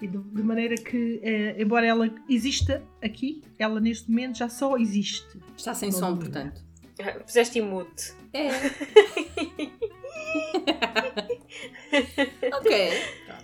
E 0.02 0.08
de, 0.08 0.18
de 0.18 0.42
maneira 0.42 0.74
que, 0.74 1.20
eh, 1.22 1.54
embora 1.62 1.86
ela 1.86 2.10
exista 2.28 2.82
aqui, 3.02 3.42
ela 3.58 3.80
neste 3.80 4.10
momento 4.10 4.38
já 4.38 4.48
só 4.48 4.76
existe. 4.76 5.38
Está 5.56 5.72
sem 5.72 5.90
Não 5.90 5.98
som, 5.98 6.14
domina. 6.14 6.30
portanto. 6.30 6.62
Ah, 7.00 7.12
Puseste 7.20 7.58
em 7.58 7.62
mute. 7.62 8.12
É. 8.32 8.48
ok. 12.56 12.90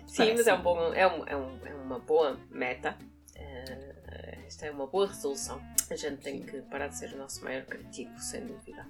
Sim, 0.07 0.35
mas 0.37 0.47
é, 0.47 0.55
um 0.55 0.63
bom, 0.63 0.93
é, 0.93 1.07
um, 1.07 1.27
é, 1.27 1.37
um, 1.37 1.59
uma 1.91 1.99
boa 1.99 2.39
meta. 2.51 2.97
Eh, 3.35 4.45
esta 4.47 4.67
é 4.67 4.71
uma 4.71 4.87
boa 4.87 5.09
resolução. 5.09 5.61
A 5.91 5.97
gente 5.97 6.23
tem 6.23 6.41
que 6.41 6.63
parar 6.63 6.87
de 6.87 6.97
ser 6.97 7.13
o 7.15 7.19
nosso 7.19 7.43
maior 7.43 7.65
crítico, 7.65 8.17
sem 8.21 8.47
dúvida. 8.47 8.87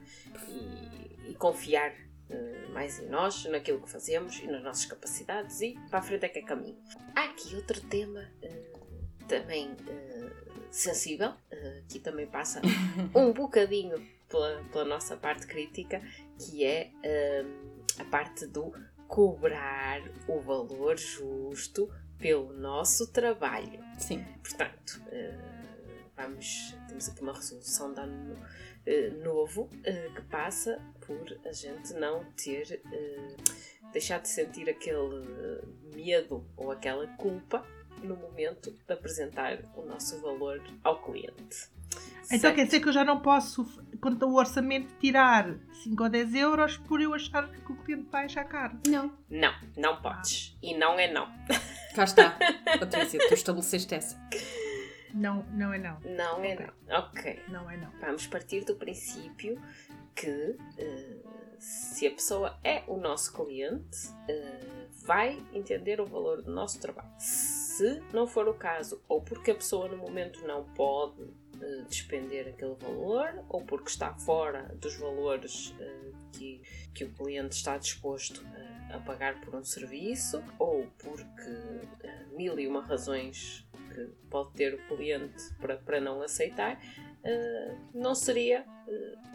E, 0.47 1.31
e 1.31 1.35
confiar 1.39 1.95
eh, 2.29 2.67
mais 2.75 3.01
em 3.01 3.09
nós, 3.09 3.47
naquilo 3.47 3.81
que 3.81 3.89
fazemos 3.89 4.39
e 4.39 4.47
nas 4.47 4.63
nossas 4.63 4.85
capacidades. 4.85 5.63
E 5.63 5.79
para 5.89 6.01
a 6.01 6.03
frente 6.03 6.27
é 6.27 6.29
que 6.29 6.41
é 6.41 6.43
caminho. 6.43 6.77
Há 7.17 7.25
aqui 7.25 7.57
outro 7.57 7.81
tema 7.81 8.29
eh, 8.43 8.71
também 9.27 9.75
sensível, 10.71 11.33
que 11.89 11.99
também 11.99 12.27
passa 12.29 12.61
um 13.13 13.33
bocadinho 13.33 13.97
pela, 14.29 14.63
pela 14.71 14.85
nossa 14.85 15.17
parte 15.17 15.45
crítica, 15.47 16.01
que 16.39 16.65
é 16.65 16.93
a 17.99 18.05
parte 18.05 18.47
do 18.47 18.73
cobrar 19.09 20.01
o 20.29 20.39
valor 20.41 20.97
justo 20.97 21.91
pelo 22.21 22.53
nosso 22.53 23.11
trabalho. 23.11 23.81
Sim. 23.99 24.25
Portanto, 24.43 25.03
eh, 25.11 25.35
vamos, 26.17 26.77
temos 26.87 27.09
aqui 27.09 27.23
uma 27.23 27.33
resolução 27.33 27.93
de 27.93 28.01
ano 28.01 28.35
eh, 28.87 29.11
novo 29.25 29.69
eh, 29.85 30.11
que 30.15 30.23
passa 30.23 30.81
por 31.07 31.39
a 31.45 31.53
gente 31.53 31.95
não 31.95 32.25
ter, 32.33 32.83
deixar 33.93 34.21
de 34.21 34.29
sentir 34.29 34.69
aquele 34.69 35.27
medo 35.95 36.47
ou 36.57 36.71
aquela 36.71 37.07
culpa 37.17 37.65
no 38.03 38.17
momento 38.17 38.71
de 38.71 38.93
apresentar 38.93 39.59
o 39.75 39.83
nosso 39.83 40.21
valor 40.21 40.63
ao 40.85 41.03
cliente. 41.03 41.69
Então 42.27 42.39
Certo? 42.39 42.55
quer 42.55 42.65
dizer 42.67 42.81
que 42.81 42.89
eu 42.89 42.93
já 42.93 43.05
não 43.05 43.21
posso, 43.21 43.65
quanto 44.01 44.25
ao 44.25 44.33
orçamento, 44.33 44.89
tirar 45.01 45.59
5 45.83 46.03
ou 46.03 46.09
10 46.09 46.35
euros 46.37 46.77
por 46.77 47.01
eu 47.01 47.13
achar 47.13 47.51
que 47.51 47.73
o 47.73 47.77
cliente 47.77 48.09
vai 48.11 48.27
achar 48.27 48.45
caro. 48.45 48.79
Não. 48.87 49.13
Não, 49.29 49.53
não 49.77 50.01
podes. 50.01 50.57
E 50.63 50.77
não 50.77 50.99
é 50.99 51.13
não. 51.13 51.29
Cá 51.95 52.05
está. 52.05 52.39
Patrícia, 52.79 53.19
tu 53.29 53.35
estabeleceste 53.35 53.95
essa. 53.95 54.17
Não, 55.13 55.43
não 55.51 55.73
é 55.73 55.79
não. 55.79 55.99
Não 56.01 56.45
é 56.45 56.55
Ok. 56.55 56.67
não. 56.87 56.99
Ok. 56.99 57.43
Não 57.49 57.71
é 57.71 57.77
não. 57.77 57.91
Vamos 58.01 58.27
partir 58.27 58.65
do 58.65 58.77
princípio 58.77 59.61
que 60.15 60.57
eh, 60.79 61.17
se 61.59 62.07
a 62.07 62.11
pessoa 62.11 62.59
é 62.63 62.83
o 62.87 62.97
nosso 62.97 63.33
cliente, 63.33 64.09
eh, 64.29 64.87
vai 65.05 65.43
entender 65.53 66.01
o 66.01 66.07
valor 66.07 66.43
do 66.43 66.53
nosso 66.53 66.81
trabalho. 66.81 67.11
Se 67.19 68.01
não 68.13 68.27
for 68.27 68.47
o 68.49 68.55
caso, 68.55 69.03
ou 69.09 69.21
porque 69.21 69.51
a 69.51 69.55
pessoa 69.55 69.89
no 69.89 69.97
momento 69.97 70.47
não 70.47 70.65
pode 70.75 71.29
despender 71.89 72.49
aquele 72.49 72.75
valor, 72.75 73.45
ou 73.49 73.63
porque 73.63 73.91
está 73.91 74.15
fora 74.15 74.75
dos 74.77 74.97
valores 74.97 75.75
eh, 75.79 76.13
que, 76.33 76.63
que 76.95 77.05
o 77.05 77.13
cliente 77.13 77.57
está 77.57 77.77
disposto 77.77 78.45
eh, 78.55 78.95
a 78.95 78.99
pagar 79.01 79.41
por 79.41 79.55
um 79.55 79.65
serviço, 79.65 80.43
ou 80.59 80.87
porque 80.99 81.51
eh, 82.03 82.25
mil 82.33 82.59
e 82.59 82.67
uma 82.67 82.83
razões 82.83 83.67
que 83.93 84.05
pode 84.31 84.53
ter 84.53 84.75
o 84.75 84.89
cliente 84.89 85.53
para, 85.61 85.77
para 85.77 86.01
não 86.01 86.23
aceitar, 86.23 86.81
não 87.93 88.15
seria 88.15 88.65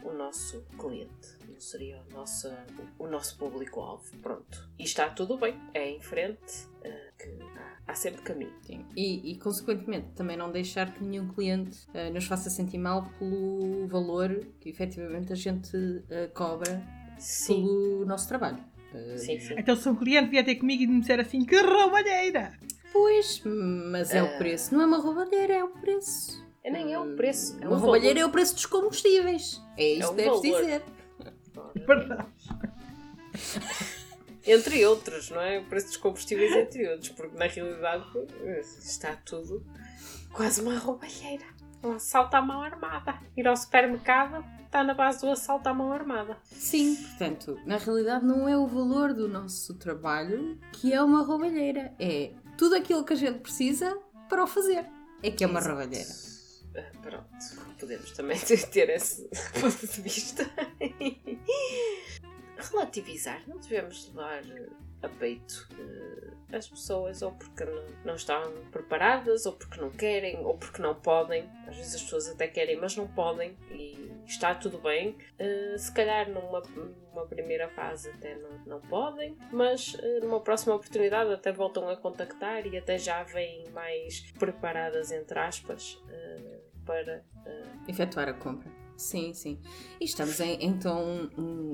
o 0.02 0.12
nosso 0.12 0.66
cliente, 0.80 1.38
não 1.48 1.60
seria 1.60 2.02
o 2.02 2.14
nosso, 2.14 2.50
o, 2.98 3.06
nosso 3.06 3.38
público-alvo. 3.38 4.18
Pronto. 4.24 4.70
E 4.80 4.84
está 4.84 5.10
tudo 5.10 5.38
bem, 5.38 5.62
é 5.74 5.92
em 5.92 6.02
frente, 6.02 6.68
que 7.20 7.30
há, 7.88 7.96
sempre 7.96 8.22
caminho. 8.22 8.54
Sim. 8.62 8.86
E, 8.96 9.32
e, 9.32 9.38
consequentemente, 9.38 10.08
também 10.16 10.38
não 10.38 10.52
deixar 10.52 10.94
que 10.94 11.04
nenhum 11.04 11.28
cliente 11.28 11.80
nos 12.14 12.26
faça 12.26 12.50
sentir 12.50 12.78
mal 12.78 13.10
pelo 13.20 13.88
valor 13.88 14.46
que 14.60 14.70
efetivamente 14.70 15.32
a 15.32 15.36
gente 15.36 15.72
cobra 16.34 16.82
Sim. 17.18 17.64
pelo 17.64 18.06
nosso 18.06 18.28
trabalho. 18.28 18.64
Sim, 19.18 19.40
sim. 19.40 19.56
Então, 19.58 19.76
se 19.76 19.90
um 19.90 19.96
cliente 19.96 20.30
vier 20.30 20.46
ter 20.46 20.56
comigo 20.56 20.84
e 20.84 20.88
me 20.88 21.02
disser 21.02 21.20
assim, 21.20 21.44
que 21.44 21.60
roubalheira! 21.62 22.54
Pois, 22.94 23.42
mas 23.44 24.14
é 24.14 24.24
uh... 24.24 24.26
o 24.26 24.38
preço. 24.38 24.74
Não 24.74 24.82
é 24.82 24.86
uma 24.86 24.98
roubalheira, 24.98 25.54
é 25.54 25.64
o 25.64 25.70
preço. 25.70 26.46
É, 26.64 26.72
nem 26.72 26.94
é 26.94 27.00
o 27.00 27.16
preço. 27.16 27.58
É 27.62 27.68
uma 27.68 27.76
um 27.76 27.80
roubalheira 27.80 28.22
é 28.22 28.26
o 28.26 28.30
preço 28.30 28.56
dos 28.56 28.66
combustíveis. 28.66 29.62
É 29.78 29.86
isso 29.86 30.08
é 30.08 30.10
que 30.10 30.16
deves 30.16 30.42
valor. 30.42 30.62
dizer. 30.62 30.84
Verdade. 31.86 32.28
Entre 34.46 34.86
outros, 34.86 35.30
não 35.30 35.42
é? 35.42 35.60
O 35.60 35.66
preço 35.66 35.88
dos 35.88 35.98
combustíveis, 35.98 36.52
entre 36.56 36.88
outros, 36.90 37.10
porque 37.10 37.38
na 37.38 37.46
realidade 37.48 38.06
está 38.80 39.16
tudo 39.18 39.66
quase 40.32 40.62
uma 40.62 40.78
roubalheira. 40.78 41.46
Um 41.84 41.94
assalto 41.94 42.36
à 42.36 42.42
mão 42.42 42.62
armada. 42.62 43.20
Ir 43.38 43.48
ao 43.48 43.56
supermercado 43.56 44.44
está 44.66 44.84
na 44.84 44.94
base 44.94 45.22
do 45.22 45.30
assalto 45.30 45.70
à 45.70 45.74
mão 45.74 45.92
armada. 45.92 46.38
Sim, 46.44 46.96
portanto, 46.96 47.60
na 47.66 47.78
realidade 47.78 48.26
não 48.26 48.48
é 48.50 48.58
o 48.58 48.66
valor 48.68 49.14
do 49.14 49.28
nosso 49.28 49.76
trabalho 49.76 50.60
que 50.74 50.94
é 50.94 51.02
uma 51.02 51.22
roubalheira. 51.24 51.94
É 52.00 52.34
tudo 52.58 52.76
aquilo 52.76 53.04
que 53.06 53.14
a 53.14 53.16
gente 53.16 53.40
precisa 53.40 53.98
para 54.28 54.44
o 54.44 54.48
fazer. 54.48 54.86
É 55.22 55.30
que 55.32 55.44
é 55.44 55.48
uma 55.48 55.60
Exato. 55.60 55.76
roubalheira. 55.76 56.10
Ah, 56.78 56.92
pronto, 57.02 57.78
podemos 57.80 58.12
também 58.12 58.38
ter 58.72 58.90
esse 58.90 59.30
ponto 59.62 59.88
de 59.88 60.02
vista. 60.02 60.44
Relativizar, 62.58 63.42
não 63.48 63.58
devemos 63.58 64.08
levar 64.08 64.44
a 65.06 65.10
peito 65.10 65.68
uh, 65.74 66.56
as 66.56 66.68
pessoas 66.68 67.22
ou 67.22 67.32
porque 67.32 67.64
não, 67.64 67.86
não, 68.04 68.16
estão 68.16 68.52
preparadas, 68.72 69.46
ou 69.46 69.54
porque 69.54 69.80
não 69.80 69.90
querem, 69.90 70.44
ou 70.44 70.58
porque 70.58 70.82
não 70.82 70.96
podem. 70.96 71.50
Às 71.68 71.78
vezes 71.78 71.96
as 71.96 72.04
pessoas 72.04 72.30
até 72.30 72.48
querem, 72.48 72.78
mas 72.78 72.96
não 72.96 73.08
podem 73.08 73.58
e 73.72 74.12
está 74.26 74.56
tudo 74.56 74.80
bem. 74.80 75.18
Uh, 75.40 75.78
se 75.78 75.92
calhar 75.94 76.30
numa, 76.30 76.62
numa 76.62 77.26
primeira 77.26 77.70
fase 77.70 78.10
até 78.10 78.36
não, 78.36 78.50
não 78.66 78.82
podem, 78.82 79.38
mas 79.52 79.94
uh, 79.94 80.20
numa 80.22 80.42
próxima 80.42 80.76
oportunidade 80.76 81.32
até 81.32 81.52
voltam 81.52 81.88
a 81.90 81.96
contactar 81.96 82.66
e 82.66 82.78
até 82.78 82.98
já 82.98 83.24
vêm 83.24 83.70
mais 83.72 84.22
preparadas, 84.40 85.12
entre 85.12 85.38
aspas, 85.40 86.02
para 86.86 87.24
efetuar 87.88 88.30
a 88.30 88.34
compra. 88.34 88.75
Sim, 88.98 89.34
sim. 89.34 89.60
E 90.00 90.06
estamos 90.06 90.40
em, 90.40 90.58
então, 90.62 91.30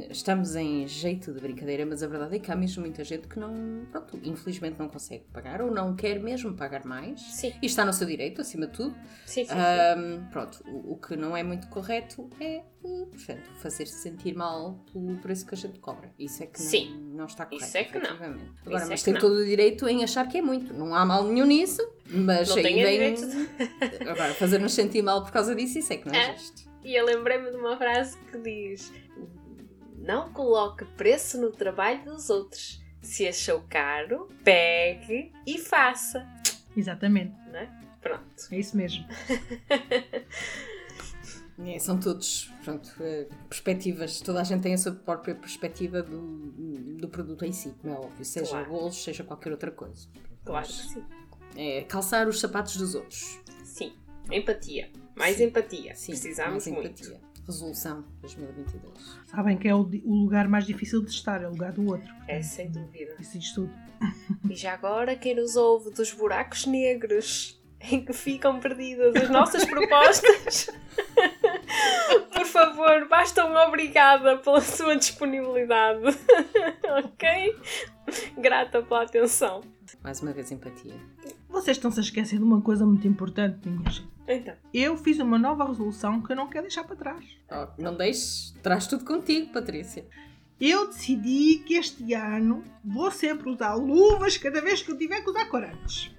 estamos 0.09 0.55
em 0.55 0.87
jeito 0.87 1.31
de 1.31 1.39
brincadeira, 1.39 1.85
mas 1.85 2.01
a 2.01 2.07
verdade 2.07 2.35
é 2.35 2.39
que 2.39 2.51
há 2.51 2.55
mesmo 2.55 2.81
muita 2.81 3.03
gente 3.03 3.27
que 3.27 3.39
não, 3.39 3.85
pronto, 3.91 4.19
infelizmente 4.23 4.79
não 4.79 4.89
consegue 4.89 5.25
pagar 5.31 5.61
ou 5.61 5.71
não 5.71 5.95
quer 5.95 6.19
mesmo 6.19 6.53
pagar 6.55 6.85
mais. 6.85 7.21
Sim. 7.21 7.53
E 7.61 7.65
está 7.65 7.85
no 7.85 7.93
seu 7.93 8.07
direito, 8.07 8.41
acima 8.41 8.65
de 8.65 8.73
tudo. 8.73 8.95
Sim, 9.25 9.45
sim, 9.45 9.53
um, 9.53 10.25
Pronto, 10.29 10.63
o, 10.67 10.93
o, 10.93 10.97
que 10.97 11.15
não 11.15 11.37
é 11.37 11.43
muito 11.43 11.67
correto 11.67 12.29
é, 12.39 12.63
portanto, 12.81 13.49
fazer-se 13.59 13.95
sentir 13.95 14.35
mal 14.35 14.83
pelo 14.91 15.17
preço 15.17 15.45
que 15.45 15.53
a 15.53 15.57
gente 15.57 15.79
cobra. 15.79 16.11
Isso 16.17 16.43
é 16.43 16.47
que 16.47 16.59
não, 16.59 16.69
sim. 16.69 17.11
não 17.13 17.25
está 17.25 17.45
correto. 17.45 17.65
Isso 17.65 17.77
é 17.77 17.83
que 17.83 17.99
não. 17.99 18.15
Agora, 18.15 18.37
Isso 18.37 18.89
mas 18.89 19.01
é 19.01 19.05
tem 19.05 19.13
não. 19.13 19.21
todo 19.21 19.35
o 19.35 19.45
direito 19.45 19.87
em 19.87 20.03
achar 20.03 20.27
que 20.27 20.37
é 20.37 20.41
muito. 20.41 20.73
Não 20.73 20.93
há 20.95 21.05
mal 21.05 21.23
nenhum 21.23 21.45
nisso, 21.45 21.81
mas 22.05 22.49
não 22.49 22.57
aí 22.57 22.97
vem... 22.97 23.13
De... 23.13 23.49
Agora, 24.09 24.33
fazer-nos 24.33 24.73
sentir 24.73 25.01
mal 25.01 25.23
por 25.23 25.31
causa 25.31 25.55
disso, 25.55 25.79
isso 25.79 25.93
é 25.93 25.97
que 25.97 26.07
não 26.07 26.15
é, 26.15 26.31
é. 26.31 26.37
justo. 26.37 26.69
E 26.83 26.95
eu 26.95 27.05
lembrei-me 27.05 27.51
de 27.51 27.57
uma 27.57 27.77
frase 27.77 28.17
que 28.31 28.37
diz: 28.39 28.91
Não 29.97 30.33
coloque 30.33 30.85
preço 30.97 31.39
no 31.39 31.51
trabalho 31.51 32.03
dos 32.05 32.29
outros. 32.29 32.81
Se 33.01 33.27
achou 33.27 33.63
caro, 33.69 34.29
pegue 34.43 35.31
e 35.45 35.57
faça. 35.57 36.27
Exatamente. 36.75 37.33
Não 37.51 37.59
é? 37.59 37.69
Pronto. 38.01 38.47
É 38.51 38.57
isso 38.57 38.75
mesmo. 38.75 39.05
É, 41.65 41.79
são 41.79 41.99
todos, 41.99 42.51
pronto, 42.63 42.89
eh, 42.99 43.27
perspectivas, 43.47 44.19
toda 44.19 44.41
a 44.41 44.43
gente 44.43 44.61
tem 44.61 44.73
a 44.73 44.77
sua 44.77 44.93
própria 44.93 45.35
perspectiva 45.35 46.01
do, 46.01 46.51
do 46.97 47.07
produto 47.07 47.45
em 47.45 47.51
si, 47.51 47.73
não 47.83 47.93
é 47.93 47.97
óbvio, 47.97 48.25
seja 48.25 48.49
claro. 48.49 48.69
bolos, 48.69 49.03
seja 49.03 49.23
qualquer 49.23 49.51
outra 49.51 49.71
coisa. 49.71 50.07
Claro 50.43 50.67
que 50.67 50.73
sim. 50.73 51.03
É 51.55 51.83
calçar 51.83 52.27
os 52.27 52.39
sapatos 52.39 52.77
dos 52.77 52.95
outros. 52.95 53.39
Sim, 53.63 53.93
empatia. 54.31 54.89
Mais 55.15 55.37
Sim. 55.37 55.45
empatia. 55.45 55.95
Sim, 55.95 56.13
Precisamos 56.13 56.65
mais 56.65 56.67
muito. 56.67 57.03
Empatia. 57.03 57.21
Resolução 57.45 58.05
2022. 58.21 59.19
Sabem 59.27 59.57
que 59.57 59.67
é 59.67 59.75
o, 59.75 59.81
o, 59.81 60.15
lugar 60.23 60.47
mais 60.47 60.65
difícil 60.65 61.01
de 61.01 61.09
estar, 61.09 61.41
é 61.43 61.47
o 61.47 61.51
lugar 61.51 61.73
do 61.73 61.85
outro. 61.85 62.13
É, 62.27 62.41
sem 62.41 62.71
dúvida. 62.71 63.15
Isso 63.19 63.37
diz 63.37 63.51
tudo. 63.51 63.73
E 64.49 64.55
já 64.55 64.73
agora, 64.73 65.15
quem 65.15 65.35
nos 65.35 65.55
ouve 65.55 65.91
dos 65.91 66.11
buracos 66.13 66.65
negros 66.65 67.60
em 67.89 68.03
que 68.03 68.13
ficam 68.13 68.59
perdidas 68.59 69.15
as 69.15 69.29
nossas 69.29 69.65
propostas, 69.65 70.69
por 72.33 72.45
favor, 72.45 73.07
basta 73.07 73.45
um 73.45 73.55
obrigada 73.67 74.37
pela 74.37 74.61
sua 74.61 74.95
disponibilidade. 74.95 76.01
ok? 77.05 77.55
Grata 78.37 78.81
pela 78.81 79.03
atenção. 79.03 79.61
Mais 80.03 80.21
uma 80.21 80.31
vez, 80.31 80.51
empatia. 80.51 80.95
Vocês 81.49 81.77
estão-se 81.77 81.99
a 81.99 82.03
esquecer 82.03 82.37
de 82.37 82.43
uma 82.43 82.61
coisa 82.61 82.85
muito 82.85 83.07
importante, 83.07 83.67
minha 83.67 83.89
gente. 83.89 84.09
Então. 84.27 84.55
Eu 84.73 84.95
fiz 84.95 85.19
uma 85.19 85.37
nova 85.37 85.65
resolução 85.65 86.21
que 86.21 86.31
eu 86.31 86.35
não 86.35 86.47
quero 86.47 86.63
deixar 86.63 86.83
para 86.83 86.95
trás. 86.95 87.25
Oh, 87.51 87.67
não 87.81 87.95
deixes, 87.95 88.53
traz 88.61 88.87
tudo 88.87 89.03
contigo, 89.03 89.51
Patrícia. 89.51 90.05
Eu 90.59 90.87
decidi 90.87 91.57
que 91.65 91.73
este 91.73 92.13
ano 92.13 92.63
vou 92.85 93.09
sempre 93.09 93.49
usar 93.49 93.73
luvas 93.73 94.37
cada 94.37 94.61
vez 94.61 94.81
que 94.81 94.91
eu 94.91 94.97
tiver 94.97 95.21
que 95.21 95.29
usar 95.29 95.45
corantes. 95.45 96.11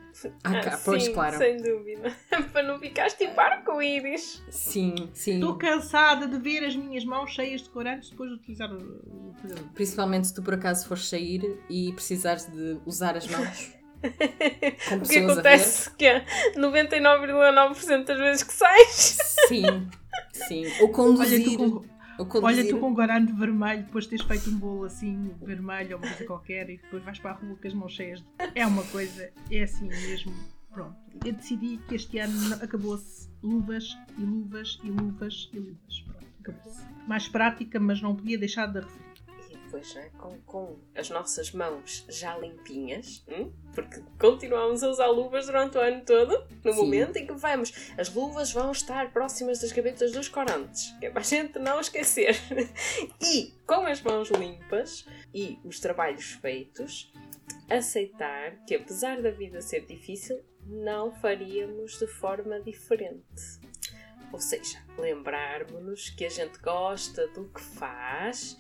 Ah, 0.45 0.61
cá, 0.61 0.81
pois, 0.85 1.05
sim, 1.05 1.13
claro. 1.13 1.39
Sem 1.39 1.57
dúvida. 1.57 2.15
para 2.53 2.63
não 2.63 2.79
ficares 2.79 3.15
tipo 3.15 3.41
arco-íris. 3.41 4.43
Sim, 4.51 4.95
sim. 5.13 5.35
Estou 5.35 5.57
cansada 5.57 6.27
de 6.27 6.39
ver 6.39 6.65
as 6.65 6.77
minhas 6.77 7.05
mãos 7.05 7.31
cheias 7.31 7.63
de 7.63 7.71
corantes 7.71 8.11
depois 8.11 8.31
de 8.31 8.37
utilizar 8.37 8.73
o. 8.73 9.35
Principalmente 9.75 10.29
se 10.29 10.35
tu 10.35 10.43
por 10.43 10.55
acaso 10.55 10.87
fores 10.87 11.09
sair 11.09 11.59
e 11.69 11.93
precisares 11.93 12.47
de 12.47 12.79
usar 12.87 13.17
as 13.17 13.27
mãos. 13.27 13.75
o 14.03 15.09
que 15.09 15.19
acontece 15.19 15.91
que 15.97 16.05
é 16.05 16.25
99,9% 16.57 18.05
das 18.05 18.19
vezes 18.19 18.43
que 18.43 18.53
sais. 18.53 19.19
Sim, 19.49 19.89
sim. 20.33 20.65
Ou 20.81 20.89
conduzir. 20.89 21.47
Olha, 21.49 21.57
tu 21.57 21.92
olha, 22.43 22.69
tu 22.69 22.79
com 22.79 22.91
um 22.91 22.95
garante 22.95 23.33
vermelho, 23.33 23.85
depois 23.85 24.07
tens 24.07 24.23
feito 24.23 24.51
um 24.51 24.59
bolo 24.59 24.85
assim, 24.85 25.33
vermelho 25.43 25.97
ou 25.97 26.03
uma 26.03 26.09
coisa 26.09 26.25
qualquer, 26.27 26.71
e 26.71 26.77
depois 26.79 27.03
vais 27.03 27.19
para 27.19 27.33
a 27.33 27.35
rua 27.35 27.57
com 27.57 27.69
as 27.69 27.75
mãos 27.75 27.93
cheias. 27.93 28.21
De... 28.21 28.27
É 28.55 28.67
uma 28.67 28.85
coisa, 28.85 29.31
é 29.51 29.63
assim 29.63 29.89
mesmo. 29.89 30.33
Pronto. 30.71 30.97
Eu 31.25 31.33
decidi 31.33 31.79
que 31.89 31.95
este 31.95 32.19
ano 32.19 32.55
acabou-se 32.55 33.29
luvas 33.43 33.97
e 34.17 34.23
luvas 34.23 34.79
e 34.83 34.91
luvas 34.91 35.51
e 35.53 35.59
luvas. 35.59 36.01
Pronto, 36.01 36.27
acabou-se. 36.41 36.83
Mais 37.07 37.29
prática, 37.29 37.79
mas 37.79 38.01
não 38.01 38.17
podia 38.17 38.39
deixar 38.39 38.67
de 38.67 38.81
referir 38.81 39.12
depois, 39.73 39.95
né? 39.95 40.11
com, 40.19 40.39
com 40.43 40.79
as 40.95 41.09
nossas 41.09 41.51
mãos 41.53 42.05
já 42.09 42.37
limpinhas, 42.37 43.25
hum? 43.27 43.51
porque 43.75 44.03
continuamos 44.19 44.83
a 44.83 44.89
usar 44.89 45.07
luvas 45.07 45.47
durante 45.47 45.79
o 45.79 45.81
ano 45.81 46.05
todo, 46.05 46.47
no 46.63 46.73
Sim. 46.73 46.79
momento 46.79 47.17
em 47.17 47.27
que 47.27 47.33
vamos, 47.33 47.73
as 47.97 48.13
luvas 48.13 48.53
vão 48.53 48.71
estar 48.71 49.11
próximas 49.13 49.61
das 49.61 49.73
gavetas 49.73 50.13
dos 50.13 50.29
corantes, 50.29 50.95
que 51.01 51.07
é 51.07 51.11
para 51.11 51.21
a 51.21 51.25
gente 51.25 51.59
não 51.59 51.81
esquecer. 51.81 52.37
e 53.21 53.55
com 53.67 53.87
as 53.87 54.03
mãos 54.03 54.29
limpas 54.31 55.07
e 55.35 55.59
os 55.65 55.81
trabalhos 55.81 56.33
feitos, 56.33 57.11
aceitar 57.71 58.57
que 58.67 58.75
apesar 58.75 59.23
da 59.23 59.31
vida 59.31 59.63
ser 59.63 59.87
difícil, 59.87 60.39
não 60.67 61.11
faríamos 61.11 61.99
de 61.99 62.07
forma 62.07 62.61
diferente. 62.61 63.72
Ou 64.33 64.41
seja, 64.41 64.79
lembrarmos-nos 64.97 66.09
que 66.11 66.25
a 66.25 66.31
gente 66.31 66.59
gosta 66.59 67.29
do 67.29 67.45
que 67.49 67.61
faz, 67.61 68.57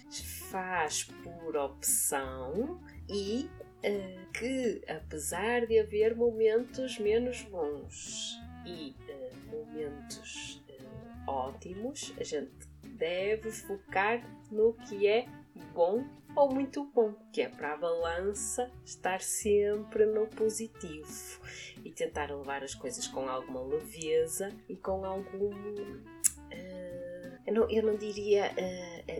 faz 0.50 1.04
por 1.04 1.56
opção 1.56 2.78
e 3.08 3.48
uh, 3.82 4.32
que, 4.32 4.82
apesar 4.86 5.66
de 5.66 5.78
haver 5.78 6.14
momentos 6.14 6.98
menos 6.98 7.40
bons 7.42 8.38
e 8.66 8.94
uh, 9.08 9.50
momentos 9.50 10.62
uh, 10.68 11.30
ótimos, 11.30 12.12
a 12.20 12.22
gente 12.22 12.52
deve 12.84 13.50
focar 13.50 14.22
no 14.50 14.74
que 14.74 15.06
é 15.06 15.26
bom 15.74 16.04
ou 16.34 16.52
muito 16.52 16.84
bom, 16.84 17.14
que 17.32 17.42
é 17.42 17.48
para 17.48 17.74
a 17.74 17.76
balança 17.76 18.70
estar 18.84 19.20
sempre 19.20 20.06
no 20.06 20.26
positivo 20.26 21.40
e 21.84 21.90
tentar 21.90 22.30
levar 22.30 22.62
as 22.62 22.74
coisas 22.74 23.06
com 23.06 23.28
alguma 23.28 23.62
leveza 23.62 24.50
e 24.68 24.76
com 24.76 25.04
algum. 25.04 25.50
Uh, 25.50 26.02
eu, 27.46 27.54
não, 27.54 27.70
eu 27.70 27.82
não 27.82 27.96
diria. 27.96 28.50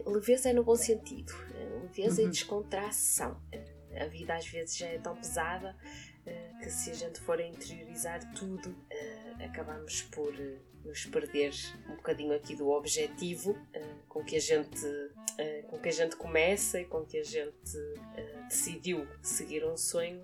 Uh, 0.06 0.10
leveza 0.10 0.48
é 0.48 0.52
no 0.52 0.64
bom 0.64 0.76
sentido, 0.76 1.32
uh, 1.32 1.82
leveza 1.82 2.22
uhum. 2.22 2.28
e 2.28 2.30
descontração. 2.30 3.40
a 4.00 4.06
vida 4.06 4.34
às 4.34 4.46
vezes 4.46 4.76
já 4.76 4.86
é 4.86 4.98
tão 4.98 5.14
pesada 5.14 5.76
que 6.62 6.70
se 6.70 6.90
a 6.92 6.94
gente 6.94 7.20
for 7.20 7.40
a 7.40 7.44
interiorizar 7.44 8.20
tudo, 8.32 8.72
acabamos 9.44 10.02
por 10.02 10.32
uh, 10.32 10.58
nos 10.84 11.04
perder 11.06 11.52
um 11.88 11.96
bocadinho 11.96 12.34
aqui 12.34 12.54
do 12.54 12.68
objetivo 12.70 13.52
uh, 13.52 14.06
com 14.08 14.24
que 14.24 14.36
a 14.36 14.40
gente 14.40 14.84
uh, 14.84 15.66
com 15.68 15.78
que 15.78 15.88
a 15.88 15.92
gente 15.92 16.16
começa 16.16 16.80
e 16.80 16.84
com 16.84 17.04
que 17.04 17.18
a 17.18 17.24
gente 17.24 17.78
decidiu 18.48 19.06
seguir 19.22 19.64
um 19.64 19.76
sonho 19.76 20.22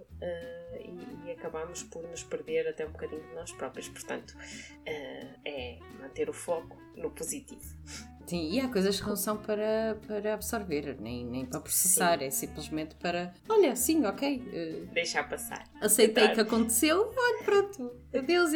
e, 0.79 1.27
e, 1.29 1.31
acabamos 1.33 1.83
por 1.83 2.03
nos 2.03 2.23
perder 2.23 2.69
até 2.69 2.87
um 2.87 2.91
bocadinho 2.91 3.23
de 3.23 3.35
nós 3.35 3.51
próprios. 3.53 3.89
Portanto, 3.89 4.37
é 4.85 5.79
manter 5.99 6.29
o 6.29 6.35
foco 6.35 6.77
no 6.95 7.11
positivo. 7.11 7.75
Sim, 8.29 8.51
e 8.51 8.61
há 8.61 8.69
coisas 8.69 9.01
que 9.01 9.09
não 9.09 9.17
são 9.17 9.39
para, 9.39 9.99
para 10.07 10.35
absorver, 10.35 10.97
nem, 11.01 11.25
nem 11.25 11.47
para 11.47 11.61
processar, 11.61 12.19
sim. 12.19 12.25
é 12.27 12.31
simplesmente 12.31 12.95
para, 12.97 13.33
olha, 13.49 13.75
sim, 13.75 14.05
ok. 14.05 14.37
Uh, 14.39 14.93
Deixar 14.93 15.27
passar. 15.29 15.65
Aceitei 15.81 16.27
Verdade. 16.27 16.35
que 16.35 16.41
aconteceu, 16.41 17.11
olha, 17.17 17.43
pronto, 17.43 17.91
adeus 18.15 18.51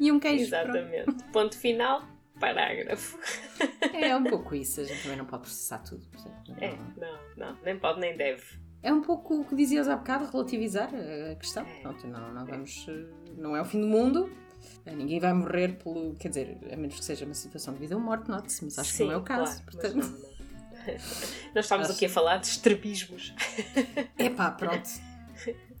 e 0.00 0.10
um 0.10 0.18
queijo. 0.18 0.44
Exatamente. 0.44 1.04
Pronto. 1.04 1.24
Ponto 1.32 1.58
final, 1.58 2.02
parágrafo. 2.40 3.18
É 3.92 4.16
um 4.16 4.24
pouco 4.24 4.54
isso, 4.54 4.80
a 4.80 4.84
gente 4.84 5.02
também 5.02 5.18
não 5.18 5.26
pode 5.26 5.42
processar 5.42 5.78
tudo. 5.80 6.06
Portanto, 6.06 6.48
não... 6.48 6.56
É, 6.58 6.78
não, 6.96 7.18
não, 7.36 7.58
nem 7.62 7.78
pode 7.78 8.00
nem 8.00 8.16
deve. 8.16 8.42
É 8.82 8.92
um 8.92 9.02
pouco 9.02 9.40
o 9.40 9.44
que 9.44 9.54
dizias 9.54 9.88
há 9.88 9.96
bocado, 9.96 10.30
relativizar 10.30 10.88
a 10.88 11.34
questão. 11.34 11.66
É. 11.66 11.80
Pronto, 11.80 12.06
não, 12.06 12.32
não 12.32 12.46
vamos. 12.46 12.86
Eh, 12.88 13.32
não 13.36 13.56
é 13.56 13.60
o 13.60 13.64
fim 13.64 13.80
do 13.80 13.88
mundo, 13.88 14.30
eh, 14.30 14.47
Ninguém 14.86 15.20
vai 15.20 15.32
morrer 15.32 15.78
pelo. 15.82 16.14
Quer 16.14 16.28
dizer, 16.28 16.58
a 16.72 16.76
menos 16.76 16.96
que 16.96 17.04
seja 17.04 17.24
uma 17.24 17.34
situação 17.34 17.74
de 17.74 17.80
vida 17.80 17.94
ou 17.94 18.00
morte, 18.00 18.28
note-se, 18.28 18.64
mas 18.64 18.78
acho 18.78 18.90
Sim, 18.90 18.96
que 18.98 19.04
não 19.04 19.12
é 19.12 19.16
o 19.16 19.22
caso. 19.22 19.62
Claro, 19.62 19.64
portanto... 19.64 19.96
Não, 19.96 20.08
não. 20.08 20.38
Nós 21.54 21.64
estamos 21.64 21.86
acho... 21.86 21.96
aqui 21.96 22.06
a 22.06 22.08
falar 22.08 22.38
de 22.38 22.46
estrabismos. 22.46 23.34
Epá, 24.18 24.50
pronto. 24.50 24.88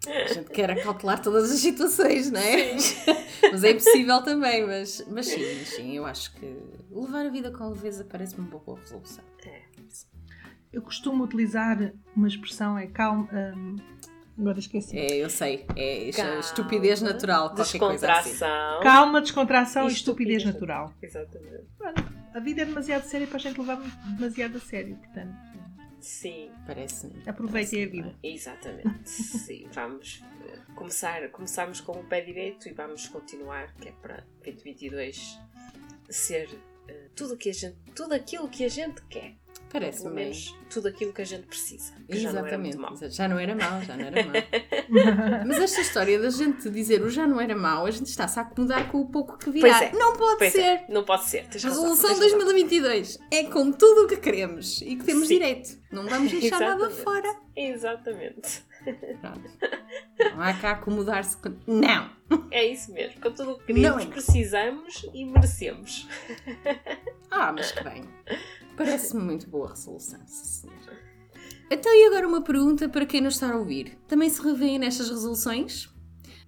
A 0.06 0.32
gente 0.32 0.50
quer 0.50 0.70
acautelar 0.70 1.20
todas 1.20 1.50
as 1.50 1.58
situações, 1.58 2.30
não 2.30 2.40
é? 2.40 2.76
mas 3.50 3.64
é 3.64 3.70
impossível 3.72 4.22
também, 4.22 4.64
mas, 4.66 5.04
mas 5.08 5.26
sim, 5.26 5.64
sim, 5.64 5.96
eu 5.96 6.06
acho 6.06 6.32
que 6.34 6.56
levar 6.90 7.26
a 7.26 7.28
vida 7.28 7.50
com 7.50 7.68
leveza 7.68 8.04
parece-me 8.04 8.46
uma 8.48 8.58
boa 8.58 8.78
resolução. 8.78 9.24
É. 9.44 9.62
Eu 10.72 10.82
costumo 10.82 11.24
utilizar 11.24 11.92
uma 12.14 12.28
expressão, 12.28 12.78
é 12.78 12.86
calma. 12.86 13.28
Um, 13.32 13.76
agora 14.38 14.58
esqueci. 14.58 14.96
É, 14.96 15.16
eu 15.16 15.30
sei. 15.30 15.66
É 15.76 16.10
Calma, 16.12 16.40
estupidez 16.40 17.02
natural, 17.02 17.54
qualquer 17.54 17.78
coisa 17.78 18.12
assim. 18.12 18.38
Calma, 18.82 19.20
descontração 19.20 19.88
e, 19.88 19.92
estupidez, 19.92 20.42
estupidez 20.42 20.44
natural. 20.44 20.94
Exatamente. 21.02 21.64
a 22.34 22.40
vida 22.40 22.62
é 22.62 22.64
demasiado 22.64 23.04
séria 23.04 23.26
para 23.26 23.36
a 23.36 23.40
gente 23.40 23.58
levar 23.58 23.76
demasiado 24.16 24.56
a 24.56 24.60
sério, 24.60 24.96
portanto. 24.96 25.34
Sim. 26.00 26.50
Parece-me. 26.66 27.22
Aproveitem 27.26 27.80
parece 27.80 27.82
a 27.82 28.02
vida. 28.02 28.18
Exatamente. 28.22 29.10
Sim, 29.10 29.66
vamos 29.72 30.22
eh, 30.46 30.58
começar. 30.74 31.28
Começamos 31.30 31.80
com 31.80 31.92
o 31.92 32.04
pé 32.04 32.20
direito 32.20 32.68
e 32.68 32.72
vamos 32.72 33.08
continuar, 33.08 33.74
que 33.74 33.88
é 33.88 33.92
para 33.92 34.24
2022 34.44 35.38
ser 36.08 36.48
uh, 36.48 37.10
tudo, 37.14 37.36
que 37.36 37.50
a 37.50 37.52
gente, 37.52 37.76
tudo 37.94 38.14
aquilo 38.14 38.48
que 38.48 38.64
a 38.64 38.68
gente 38.68 39.02
quer. 39.02 39.34
Parece-me. 39.70 40.14
menos 40.14 40.56
tudo 40.70 40.88
aquilo 40.88 41.12
que 41.12 41.22
a 41.22 41.24
gente 41.24 41.46
precisa. 41.46 41.92
Exatamente. 42.08 42.76
Já 42.76 42.78
não, 42.78 42.96
era 42.96 43.10
já 43.10 43.28
não 43.28 43.38
era 43.38 43.54
mau, 43.54 43.82
já 43.82 43.96
não 43.96 44.04
era 44.06 44.24
mau. 44.24 44.34
Mas 45.46 45.58
esta 45.58 45.80
história 45.80 46.18
da 46.18 46.30
gente 46.30 46.70
dizer 46.70 47.02
o 47.02 47.10
já 47.10 47.26
não 47.26 47.40
era 47.40 47.54
mau, 47.54 47.86
a 47.86 47.90
gente 47.90 48.06
está-se 48.06 48.38
a 48.38 48.42
acomodar 48.42 48.90
com 48.90 49.00
o 49.00 49.06
pouco 49.06 49.38
que 49.38 49.50
virá. 49.50 49.84
É, 49.84 49.92
não 49.92 50.14
pode 50.14 50.44
é. 50.44 50.50
ser. 50.50 50.60
É. 50.60 50.86
Não 50.88 51.04
pode 51.04 51.24
ser. 51.24 51.46
Resolução 51.52 52.10
razão, 52.10 52.18
2022 52.18 53.18
é 53.30 53.44
com 53.44 53.72
tudo 53.72 54.04
o 54.04 54.08
que 54.08 54.16
queremos 54.16 54.80
e 54.82 54.96
que 54.96 55.04
temos 55.04 55.28
Sim. 55.28 55.34
direito. 55.34 55.78
Não 55.90 56.06
vamos 56.06 56.30
deixar 56.30 56.60
nada 56.60 56.90
fora. 56.90 57.36
Exatamente. 57.56 58.67
Pronto. 59.20 59.50
Não 60.18 60.40
há 60.40 60.54
cá 60.54 60.72
acomodar-se 60.72 61.36
com. 61.36 61.54
Não! 61.66 62.10
É 62.50 62.64
isso 62.66 62.92
mesmo. 62.92 63.20
Com 63.20 63.32
tudo 63.32 63.52
o 63.52 63.58
que 63.58 63.72
queremos, 63.72 64.04
não. 64.04 64.10
precisamos 64.10 65.06
e 65.14 65.24
merecemos. 65.24 66.08
Ah, 67.30 67.52
mas 67.52 67.72
que 67.72 67.84
bem. 67.84 68.04
Parece-me 68.76 69.22
muito 69.22 69.48
boa 69.48 69.68
resolução, 69.68 70.20
sim 70.26 70.68
Então, 71.70 71.92
e 71.92 72.06
agora 72.06 72.26
uma 72.26 72.42
pergunta 72.42 72.88
para 72.88 73.04
quem 73.04 73.20
nos 73.20 73.34
está 73.34 73.52
a 73.52 73.56
ouvir. 73.56 73.98
Também 74.08 74.30
se 74.30 74.42
revêem 74.42 74.78
nestas 74.78 75.10
resoluções? 75.10 75.92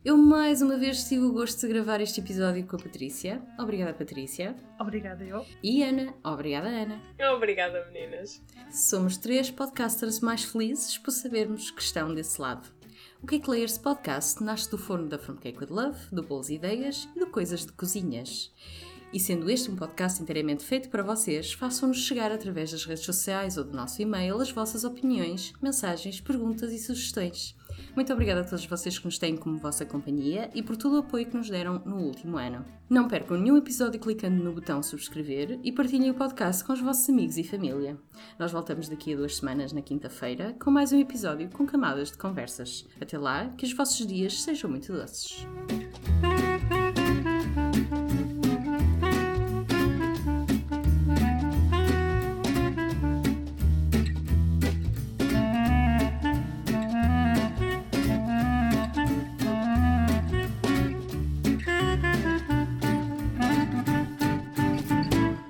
Eu 0.02 0.16
mais 0.16 0.62
uma 0.62 0.78
vez 0.78 1.04
tive 1.04 1.24
o 1.24 1.32
gosto 1.32 1.60
de 1.60 1.68
gravar 1.68 2.00
este 2.00 2.20
episódio 2.20 2.66
com 2.66 2.74
a 2.74 2.78
Patrícia. 2.78 3.42
Obrigada, 3.58 3.92
Patrícia. 3.92 4.56
Obrigada, 4.78 5.22
eu. 5.22 5.44
E 5.62 5.82
Ana. 5.82 6.14
Obrigada, 6.24 6.68
Ana. 6.68 7.02
Obrigada, 7.36 7.86
meninas. 7.92 8.42
Somos 8.70 9.18
três 9.18 9.50
podcasters 9.50 10.20
mais 10.20 10.42
felizes 10.42 10.96
por 10.96 11.10
sabermos 11.10 11.70
que 11.70 11.82
estão 11.82 12.14
desse 12.14 12.40
lado. 12.40 12.66
O 13.22 13.26
Cake 13.26 13.50
Layers 13.50 13.76
Podcast 13.76 14.42
nasce 14.42 14.70
do 14.70 14.78
forno 14.78 15.06
da 15.06 15.18
From 15.18 15.36
Cake 15.36 15.58
with 15.58 15.68
Love, 15.68 15.98
do 16.10 16.22
Boas 16.22 16.48
Ideias 16.48 17.06
e 17.14 17.18
do 17.18 17.26
Coisas 17.26 17.66
de 17.66 17.72
Cozinhas. 17.72 18.50
E 19.12 19.20
sendo 19.20 19.50
este 19.50 19.70
um 19.70 19.76
podcast 19.76 20.22
inteiramente 20.22 20.64
feito 20.64 20.88
para 20.88 21.02
vocês, 21.02 21.52
façam-nos 21.52 21.98
chegar 21.98 22.32
através 22.32 22.70
das 22.70 22.86
redes 22.86 23.04
sociais 23.04 23.58
ou 23.58 23.64
do 23.64 23.76
nosso 23.76 24.00
e-mail 24.00 24.40
as 24.40 24.50
vossas 24.50 24.82
opiniões, 24.82 25.52
mensagens, 25.60 26.22
perguntas 26.22 26.72
e 26.72 26.78
sugestões. 26.78 27.54
Muito 27.94 28.12
obrigada 28.12 28.40
a 28.40 28.44
todos 28.44 28.64
vocês 28.64 28.98
que 28.98 29.04
nos 29.04 29.18
têm 29.18 29.36
como 29.36 29.58
vossa 29.58 29.84
companhia 29.84 30.50
e 30.54 30.62
por 30.62 30.76
todo 30.76 30.96
o 30.96 30.98
apoio 30.98 31.26
que 31.26 31.36
nos 31.36 31.50
deram 31.50 31.82
no 31.84 31.96
último 31.96 32.38
ano. 32.38 32.64
Não 32.88 33.08
percam 33.08 33.36
nenhum 33.36 33.56
episódio 33.56 34.00
clicando 34.00 34.42
no 34.42 34.52
botão 34.52 34.82
subscrever 34.82 35.58
e 35.62 35.72
partilhem 35.72 36.10
o 36.10 36.14
podcast 36.14 36.64
com 36.64 36.72
os 36.72 36.80
vossos 36.80 37.08
amigos 37.08 37.36
e 37.36 37.44
família. 37.44 37.96
Nós 38.38 38.52
voltamos 38.52 38.88
daqui 38.88 39.14
a 39.14 39.16
duas 39.16 39.36
semanas, 39.36 39.72
na 39.72 39.82
quinta-feira, 39.82 40.54
com 40.60 40.70
mais 40.70 40.92
um 40.92 40.98
episódio 40.98 41.50
com 41.50 41.66
camadas 41.66 42.10
de 42.10 42.18
conversas. 42.18 42.86
Até 43.00 43.18
lá, 43.18 43.48
que 43.56 43.64
os 43.64 43.72
vossos 43.72 44.06
dias 44.06 44.42
sejam 44.42 44.70
muito 44.70 44.92
doces. 44.92 45.46